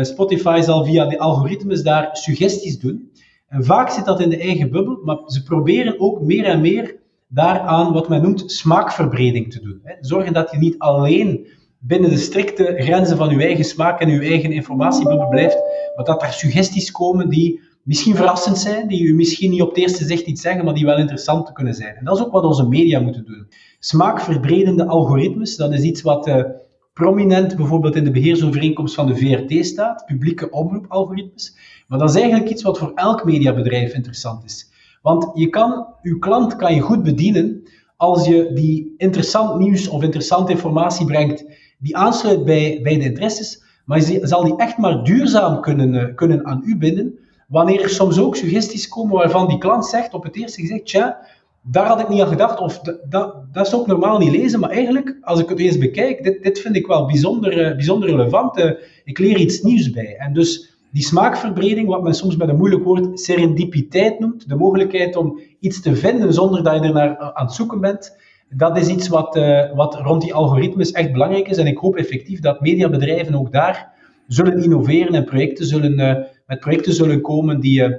Spotify 0.00 0.60
zal 0.62 0.84
via 0.84 1.06
de 1.06 1.18
algoritmes 1.18 1.82
daar 1.82 2.08
suggesties 2.12 2.78
doen. 2.78 3.10
En 3.48 3.64
vaak 3.64 3.90
zit 3.90 4.04
dat 4.04 4.20
in 4.20 4.30
de 4.30 4.38
eigen 4.38 4.70
bubbel, 4.70 5.00
maar 5.04 5.18
ze 5.26 5.42
proberen 5.42 6.00
ook 6.00 6.20
meer 6.20 6.44
en 6.44 6.60
meer 6.60 6.96
daaraan 7.28 7.92
wat 7.92 8.08
men 8.08 8.22
noemt 8.22 8.52
smaakverbreding 8.52 9.52
te 9.52 9.60
doen. 9.60 9.82
Zorgen 10.00 10.32
dat 10.32 10.50
je 10.50 10.58
niet 10.58 10.78
alleen 10.78 11.46
binnen 11.78 12.10
de 12.10 12.16
strikte 12.16 12.74
grenzen 12.78 13.16
van 13.16 13.28
je 13.30 13.44
eigen 13.44 13.64
smaak 13.64 14.00
en 14.00 14.10
je 14.10 14.20
eigen 14.20 14.52
informatiebubbel 14.52 15.28
blijft, 15.28 15.58
maar 15.96 16.04
dat 16.04 16.22
er 16.22 16.32
suggesties 16.32 16.90
komen 16.90 17.28
die 17.28 17.60
misschien 17.82 18.16
verrassend 18.16 18.58
zijn, 18.58 18.88
die 18.88 19.02
u 19.02 19.14
misschien 19.14 19.50
niet 19.50 19.62
op 19.62 19.68
het 19.68 19.78
eerste 19.78 20.04
zicht 20.04 20.26
iets 20.26 20.40
zeggen, 20.40 20.64
maar 20.64 20.74
die 20.74 20.84
wel 20.84 20.98
interessant 20.98 21.52
kunnen 21.52 21.74
zijn. 21.74 21.94
En 21.94 22.04
dat 22.04 22.18
is 22.18 22.24
ook 22.24 22.32
wat 22.32 22.44
onze 22.44 22.68
media 22.68 23.00
moeten 23.00 23.24
doen. 23.24 23.48
Smaakverbredende 23.78 24.86
algoritmes, 24.86 25.56
dat 25.56 25.72
is 25.72 25.82
iets 25.82 26.02
wat 26.02 26.28
uh, 26.28 26.44
prominent 26.92 27.56
bijvoorbeeld 27.56 27.96
in 27.96 28.04
de 28.04 28.10
beheersovereenkomst 28.10 28.94
van 28.94 29.06
de 29.06 29.16
VRT 29.16 29.66
staat, 29.66 30.04
publieke 30.06 30.50
omroepalgoritmes. 30.50 31.56
Maar 31.86 31.98
dat 31.98 32.10
is 32.10 32.16
eigenlijk 32.16 32.50
iets 32.50 32.62
wat 32.62 32.78
voor 32.78 32.92
elk 32.94 33.24
mediabedrijf 33.24 33.94
interessant 33.94 34.44
is. 34.44 34.70
Want 35.02 35.30
je 35.34 35.48
kan, 35.48 35.86
je 36.02 36.18
klant 36.18 36.56
kan 36.56 36.74
je 36.74 36.80
goed 36.80 37.02
bedienen 37.02 37.62
als 37.96 38.26
je 38.26 38.50
die 38.54 38.94
interessant 38.96 39.58
nieuws 39.58 39.88
of 39.88 40.02
interessante 40.02 40.52
informatie 40.52 41.06
brengt 41.06 41.44
die 41.78 41.96
aansluit 41.96 42.44
bij, 42.44 42.80
bij 42.82 42.98
de 42.98 43.04
interesses, 43.04 43.62
maar 43.84 44.00
je 44.00 44.26
zal 44.26 44.44
die 44.44 44.56
echt 44.56 44.78
maar 44.78 45.04
duurzaam 45.04 45.60
kunnen, 45.60 45.94
eh, 45.94 46.14
kunnen 46.14 46.46
aan 46.46 46.62
u 46.64 46.76
binden, 46.76 47.18
wanneer 47.48 47.82
er 47.82 47.88
soms 47.88 48.18
ook 48.18 48.36
suggesties 48.36 48.88
komen 48.88 49.16
waarvan 49.16 49.48
die 49.48 49.58
klant 49.58 49.86
zegt 49.86 50.14
op 50.14 50.22
het 50.22 50.36
eerste 50.36 50.60
gezicht, 50.60 50.86
tja, 50.86 51.26
daar 51.62 51.86
had 51.86 52.00
ik 52.00 52.08
niet 52.08 52.20
aan 52.20 52.28
gedacht, 52.28 52.60
of 52.60 52.80
dat, 53.08 53.34
dat 53.52 53.68
zou 53.68 53.82
ik 53.82 53.88
normaal 53.88 54.18
niet 54.18 54.30
lezen, 54.30 54.60
maar 54.60 54.70
eigenlijk, 54.70 55.16
als 55.20 55.40
ik 55.40 55.48
het 55.48 55.58
eens 55.58 55.78
bekijk, 55.78 56.22
dit, 56.22 56.42
dit 56.42 56.58
vind 56.58 56.76
ik 56.76 56.86
wel 56.86 57.06
bijzonder, 57.06 57.66
eh, 57.66 57.74
bijzonder 57.74 58.08
relevant, 58.08 58.56
eh, 58.56 58.70
ik 59.04 59.18
leer 59.18 59.36
iets 59.36 59.62
nieuws 59.62 59.90
bij. 59.90 60.16
En 60.16 60.32
dus 60.32 60.77
die 60.90 61.02
smaakverbreding, 61.02 61.88
wat 61.88 62.02
men 62.02 62.14
soms 62.14 62.36
met 62.36 62.48
een 62.48 62.56
moeilijk 62.56 62.84
woord 62.84 63.20
serendipiteit 63.20 64.18
noemt, 64.18 64.48
de 64.48 64.56
mogelijkheid 64.56 65.16
om 65.16 65.40
iets 65.60 65.80
te 65.80 65.96
vinden 65.96 66.34
zonder 66.34 66.62
dat 66.62 66.74
je 66.74 66.80
er 66.80 66.92
naar 66.92 67.18
aan 67.18 67.44
het 67.44 67.54
zoeken 67.54 67.80
bent, 67.80 68.16
dat 68.48 68.78
is 68.78 68.88
iets 68.88 69.08
wat, 69.08 69.36
uh, 69.36 69.74
wat 69.74 69.94
rond 69.94 70.22
die 70.22 70.34
algoritmes 70.34 70.92
echt 70.92 71.12
belangrijk 71.12 71.48
is. 71.48 71.56
En 71.56 71.66
ik 71.66 71.78
hoop 71.78 71.96
effectief 71.96 72.40
dat 72.40 72.60
mediabedrijven 72.60 73.34
ook 73.34 73.52
daar 73.52 73.92
zullen 74.26 74.62
innoveren 74.62 75.14
en 75.14 75.24
projecten 75.24 75.66
zullen, 75.66 76.00
uh, 76.00 76.24
met 76.46 76.60
projecten 76.60 76.92
zullen 76.92 77.20
komen 77.20 77.60
die, 77.60 77.98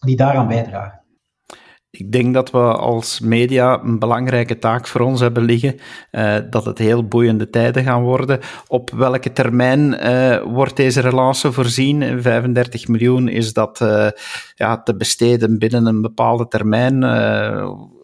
die 0.00 0.16
daaraan 0.16 0.48
bijdragen. 0.48 0.99
Ik 1.90 2.12
denk 2.12 2.34
dat 2.34 2.50
we 2.50 2.58
als 2.58 3.20
media 3.20 3.82
een 3.82 3.98
belangrijke 3.98 4.58
taak 4.58 4.86
voor 4.86 5.00
ons 5.00 5.20
hebben 5.20 5.42
liggen, 5.42 5.74
uh, 6.12 6.36
dat 6.50 6.64
het 6.64 6.78
heel 6.78 7.04
boeiende 7.04 7.50
tijden 7.50 7.84
gaan 7.84 8.02
worden. 8.02 8.40
Op 8.66 8.90
welke 8.90 9.32
termijn 9.32 9.80
uh, 9.80 10.42
wordt 10.42 10.76
deze 10.76 11.00
relance 11.00 11.52
voorzien? 11.52 12.22
35 12.22 12.88
miljoen, 12.88 13.28
is 13.28 13.52
dat 13.52 13.78
ja, 14.54 14.82
te 14.82 14.96
besteden 14.96 15.58
binnen 15.58 15.86
een 15.86 16.00
bepaalde 16.00 16.48
termijn? 16.48 17.02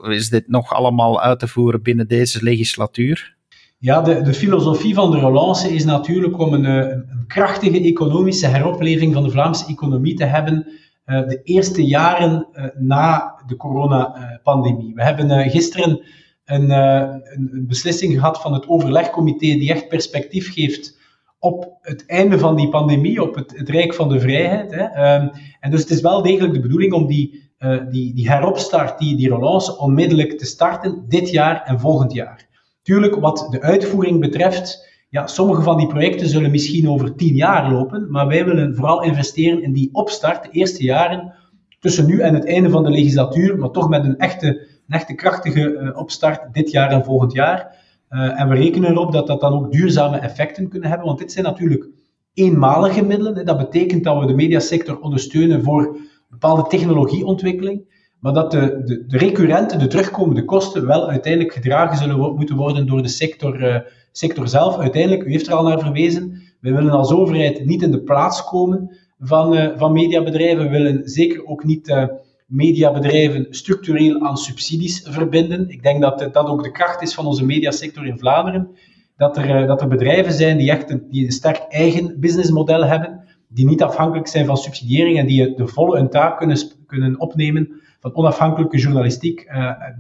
is 0.03 0.29
dit 0.29 0.49
nog 0.49 0.73
allemaal 0.73 1.21
uit 1.21 1.39
te 1.39 1.49
voeren 1.49 1.83
binnen 1.83 2.09
deze 2.09 2.43
legislatuur? 2.43 3.37
Ja, 3.79 4.01
de, 4.01 4.23
de 4.23 4.35
filosofie 4.35 4.95
van 4.95 5.11
de 5.11 5.19
relance 5.19 5.75
is 5.75 5.85
natuurlijk 5.85 6.39
om 6.39 6.53
een, 6.53 6.65
een 6.65 7.25
krachtige 7.27 7.81
economische 7.81 8.47
heropleving 8.47 9.15
van 9.15 9.23
de 9.23 9.31
Vlaamse 9.31 9.67
economie 9.67 10.15
te 10.15 10.25
hebben 10.25 10.67
eh, 10.67 10.73
de 11.07 11.41
eerste 11.43 11.87
jaren 11.87 12.47
eh, 12.53 12.65
na 12.79 13.43
de 13.47 13.57
coronapandemie. 13.57 14.95
We 14.95 15.03
hebben 15.03 15.31
eh, 15.31 15.51
gisteren 15.51 16.01
een, 16.45 16.71
een, 16.71 17.65
beslissing 17.67 18.15
gehad 18.15 18.41
van 18.41 18.53
het 18.53 18.69
overlegcomité 18.69 19.47
die 19.47 19.73
echt 19.73 19.89
perspectief 19.89 20.53
geeft 20.53 20.99
op 21.39 21.79
het 21.81 22.07
einde 22.07 22.39
van 22.39 22.57
die 22.57 22.69
pandemie, 22.69 23.23
op 23.23 23.35
het, 23.35 23.57
het 23.57 23.69
Rijk 23.69 23.95
van 23.95 24.09
de 24.09 24.21
Vrijheid. 24.21 24.71
Hè. 24.71 24.83
Ehm, 24.85 25.29
en 25.61 25.71
dus 25.71 25.81
het 25.81 25.91
is 25.91 26.01
wel 26.01 26.23
degelijk 26.23 26.53
de 26.53 26.61
bedoeling 26.61 26.93
om 26.93 27.07
die, 27.07 27.51
die, 27.91 28.15
die 28.15 28.31
heropstart, 28.31 28.99
die, 28.99 29.17
die 29.17 29.29
relance, 29.29 29.79
onmiddellijk 29.79 30.39
te 30.39 30.47
starten 30.47 31.05
dit 31.09 31.31
jaar 31.31 31.63
en 31.63 31.81
volgend 31.81 32.13
jaar. 32.13 32.47
Tuurlijk, 32.83 33.15
wat 33.15 33.47
de 33.51 33.61
uitvoering 33.61 34.21
betreft, 34.21 34.89
ja, 35.09 35.27
sommige 35.27 35.63
van 35.63 35.77
die 35.77 35.87
projecten 35.87 36.29
zullen 36.29 36.51
misschien 36.51 36.89
over 36.89 37.15
tien 37.15 37.35
jaar 37.35 37.73
lopen, 37.73 38.11
maar 38.11 38.27
wij 38.27 38.45
willen 38.45 38.75
vooral 38.75 39.03
investeren 39.03 39.63
in 39.63 39.73
die 39.73 39.89
opstart, 39.93 40.43
de 40.45 40.51
eerste 40.51 40.83
jaren, 40.83 41.35
tussen 41.79 42.07
nu 42.07 42.21
en 42.21 42.35
het 42.35 42.47
einde 42.47 42.71
van 42.71 42.83
de 42.83 42.91
legislatuur, 42.91 43.59
maar 43.59 43.71
toch 43.71 43.89
met 43.89 44.05
een 44.05 44.19
echte, 44.19 44.67
echte 44.89 45.15
krachtige 45.15 45.73
uh, 45.73 45.97
opstart 45.97 46.55
dit 46.55 46.71
jaar 46.71 46.91
en 46.91 47.05
volgend 47.05 47.33
jaar. 47.33 47.85
Uh, 48.11 48.41
en 48.41 48.49
we 48.49 48.55
rekenen 48.55 48.91
erop 48.91 49.13
dat 49.13 49.27
dat 49.27 49.41
dan 49.41 49.53
ook 49.53 49.73
duurzame 49.73 50.19
effecten 50.19 50.69
kunnen 50.69 50.89
hebben, 50.89 51.07
want 51.07 51.19
dit 51.19 51.33
zijn 51.33 51.45
natuurlijk 51.45 51.89
eenmalige 52.35 53.05
middelen. 53.05 53.47
Dat 53.47 53.59
betekent 53.59 54.05
dat 54.05 54.21
we 54.21 54.27
de 54.27 54.35
mediasector 54.35 55.01
ondersteunen 55.01 55.63
voor 55.63 55.97
bepaalde 56.29 56.63
technologieontwikkeling, 56.63 57.95
maar 58.21 58.33
dat 58.33 58.51
de, 58.51 58.83
de, 58.85 59.07
de 59.07 59.19
recurrente, 59.19 59.77
de 59.77 59.87
terugkomende 59.87 60.45
kosten 60.45 60.87
wel 60.87 61.09
uiteindelijk 61.11 61.53
gedragen 61.53 61.97
zullen 61.97 62.35
moeten 62.35 62.57
worden 62.57 62.87
door 62.87 63.03
de 63.03 63.09
sector 63.09 63.61
uh, 63.61 63.77
sector 64.17 64.49
zelf, 64.49 64.79
uiteindelijk, 64.79 65.25
u 65.25 65.31
heeft 65.31 65.47
er 65.47 65.55
al 65.55 65.63
naar 65.63 65.81
verwezen, 65.81 66.43
we 66.61 66.73
willen 66.73 66.91
als 66.91 67.13
overheid 67.13 67.65
niet 67.65 67.83
in 67.83 67.91
de 67.91 68.03
plaats 68.03 68.45
komen 68.45 68.97
van, 69.19 69.57
uh, 69.57 69.69
van 69.77 69.93
mediabedrijven. 69.93 70.65
We 70.65 70.71
willen 70.71 71.09
zeker 71.09 71.47
ook 71.47 71.65
niet 71.65 71.89
uh, 71.89 72.05
mediabedrijven 72.47 73.47
structureel 73.51 74.21
aan 74.21 74.37
subsidies 74.37 75.07
verbinden. 75.09 75.69
Ik 75.69 75.83
denk 75.83 76.01
dat 76.01 76.19
dat 76.33 76.47
ook 76.47 76.63
de 76.63 76.71
kracht 76.71 77.03
is 77.03 77.15
van 77.15 77.27
onze 77.27 77.45
mediasector 77.45 78.07
in 78.07 78.19
Vlaanderen. 78.19 78.69
Dat 79.17 79.37
er, 79.37 79.67
dat 79.67 79.81
er 79.81 79.89
bedrijven 79.89 80.33
zijn 80.33 80.59
die 80.59 80.71
echt 80.71 80.91
een, 80.91 81.07
die 81.11 81.25
een 81.25 81.33
sterk 81.33 81.65
eigen 81.69 82.21
businessmodel 82.21 82.85
hebben, 82.85 83.25
die 83.49 83.67
niet 83.67 83.83
afhankelijk 83.83 84.29
zijn 84.29 84.47
van 84.47 84.57
subsidiëring 84.57 85.19
en 85.19 85.27
die 85.27 85.55
de 85.55 85.67
volle 85.67 85.99
een 85.99 86.11
taak 86.11 86.39
kunnen, 86.39 86.59
kunnen 86.87 87.21
opnemen 87.21 87.81
van 88.01 88.15
onafhankelijke 88.15 88.79
journalistiek. 88.79 89.41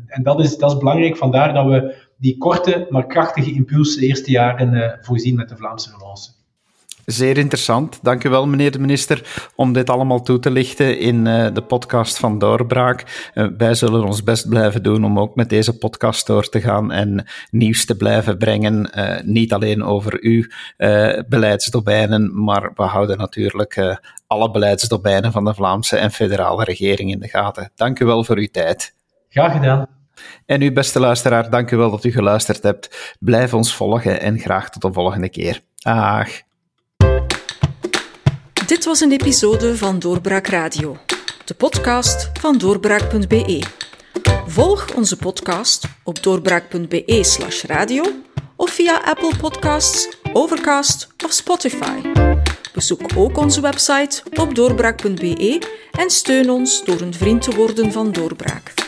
en 0.06 0.22
dat 0.22 0.40
is, 0.40 0.56
dat 0.56 0.70
is 0.70 0.78
belangrijk, 0.78 1.16
vandaar 1.16 1.54
dat 1.54 1.66
we 1.66 2.05
die 2.16 2.38
korte, 2.38 2.86
maar 2.90 3.06
krachtige 3.06 3.52
impuls 3.52 3.96
de 3.96 4.06
eerste 4.06 4.30
jaren 4.30 4.74
uh, 4.74 4.92
voorzien 5.00 5.34
met 5.34 5.48
de 5.48 5.56
Vlaamse 5.56 5.90
relance. 5.98 6.34
Zeer 7.04 7.38
interessant. 7.38 7.98
Dank 8.02 8.24
u 8.24 8.28
wel, 8.28 8.46
meneer 8.46 8.70
de 8.70 8.78
minister, 8.78 9.48
om 9.54 9.72
dit 9.72 9.90
allemaal 9.90 10.22
toe 10.22 10.38
te 10.38 10.50
lichten 10.50 10.98
in 10.98 11.26
uh, 11.26 11.46
de 11.54 11.62
podcast 11.62 12.18
van 12.18 12.38
Doorbraak. 12.38 13.30
Uh, 13.34 13.48
wij 13.56 13.74
zullen 13.74 14.04
ons 14.04 14.22
best 14.22 14.48
blijven 14.48 14.82
doen 14.82 15.04
om 15.04 15.18
ook 15.18 15.34
met 15.34 15.48
deze 15.48 15.78
podcast 15.78 16.26
door 16.26 16.48
te 16.48 16.60
gaan 16.60 16.92
en 16.92 17.26
nieuws 17.50 17.84
te 17.84 17.96
blijven 17.96 18.38
brengen. 18.38 18.90
Niet 19.24 19.52
alleen 19.52 19.84
over 19.84 20.18
uw 20.20 20.44
beleidsdomeinen, 21.28 22.44
maar 22.44 22.70
we 22.74 22.82
houden 22.82 23.18
natuurlijk 23.18 23.98
alle 24.26 24.50
beleidsdomeinen 24.50 25.32
van 25.32 25.44
de 25.44 25.54
Vlaamse 25.54 25.96
en 25.96 26.10
federale 26.10 26.64
regering 26.64 27.10
in 27.10 27.20
de 27.20 27.28
gaten. 27.28 27.70
Dank 27.74 28.00
u 28.00 28.04
wel 28.04 28.24
voor 28.24 28.36
uw 28.36 28.48
tijd. 28.50 28.94
Graag 29.28 29.52
gedaan. 29.52 29.95
En 30.46 30.62
u, 30.62 30.72
beste 30.72 31.00
luisteraar, 31.00 31.50
dank 31.50 31.70
u 31.70 31.76
wel 31.76 31.90
dat 31.90 32.04
u 32.04 32.10
geluisterd 32.10 32.62
hebt. 32.62 33.14
Blijf 33.18 33.54
ons 33.54 33.74
volgen 33.74 34.20
en 34.20 34.38
graag 34.38 34.70
tot 34.70 34.82
de 34.82 34.92
volgende 34.92 35.28
keer. 35.28 35.60
Dag. 35.76 36.28
Dit 38.66 38.84
was 38.84 39.00
een 39.00 39.12
episode 39.12 39.76
van 39.76 39.98
Doorbraak 39.98 40.46
Radio, 40.46 40.96
de 41.44 41.54
podcast 41.54 42.30
van 42.40 42.58
doorbraak.be. 42.58 43.62
Volg 44.46 44.94
onze 44.94 45.16
podcast 45.16 45.88
op 46.04 46.22
doorbraak.be/slash 46.22 47.64
radio 47.64 48.04
of 48.56 48.70
via 48.70 49.00
Apple 49.04 49.32
Podcasts, 49.40 50.08
Overcast 50.32 51.08
of 51.24 51.32
Spotify. 51.32 52.00
Bezoek 52.72 53.00
ook 53.16 53.36
onze 53.36 53.60
website 53.60 54.22
op 54.34 54.54
doorbraak.be 54.54 55.66
en 55.90 56.10
steun 56.10 56.50
ons 56.50 56.84
door 56.84 57.00
een 57.00 57.14
vriend 57.14 57.42
te 57.42 57.56
worden 57.56 57.92
van 57.92 58.12
Doorbraak. 58.12 58.85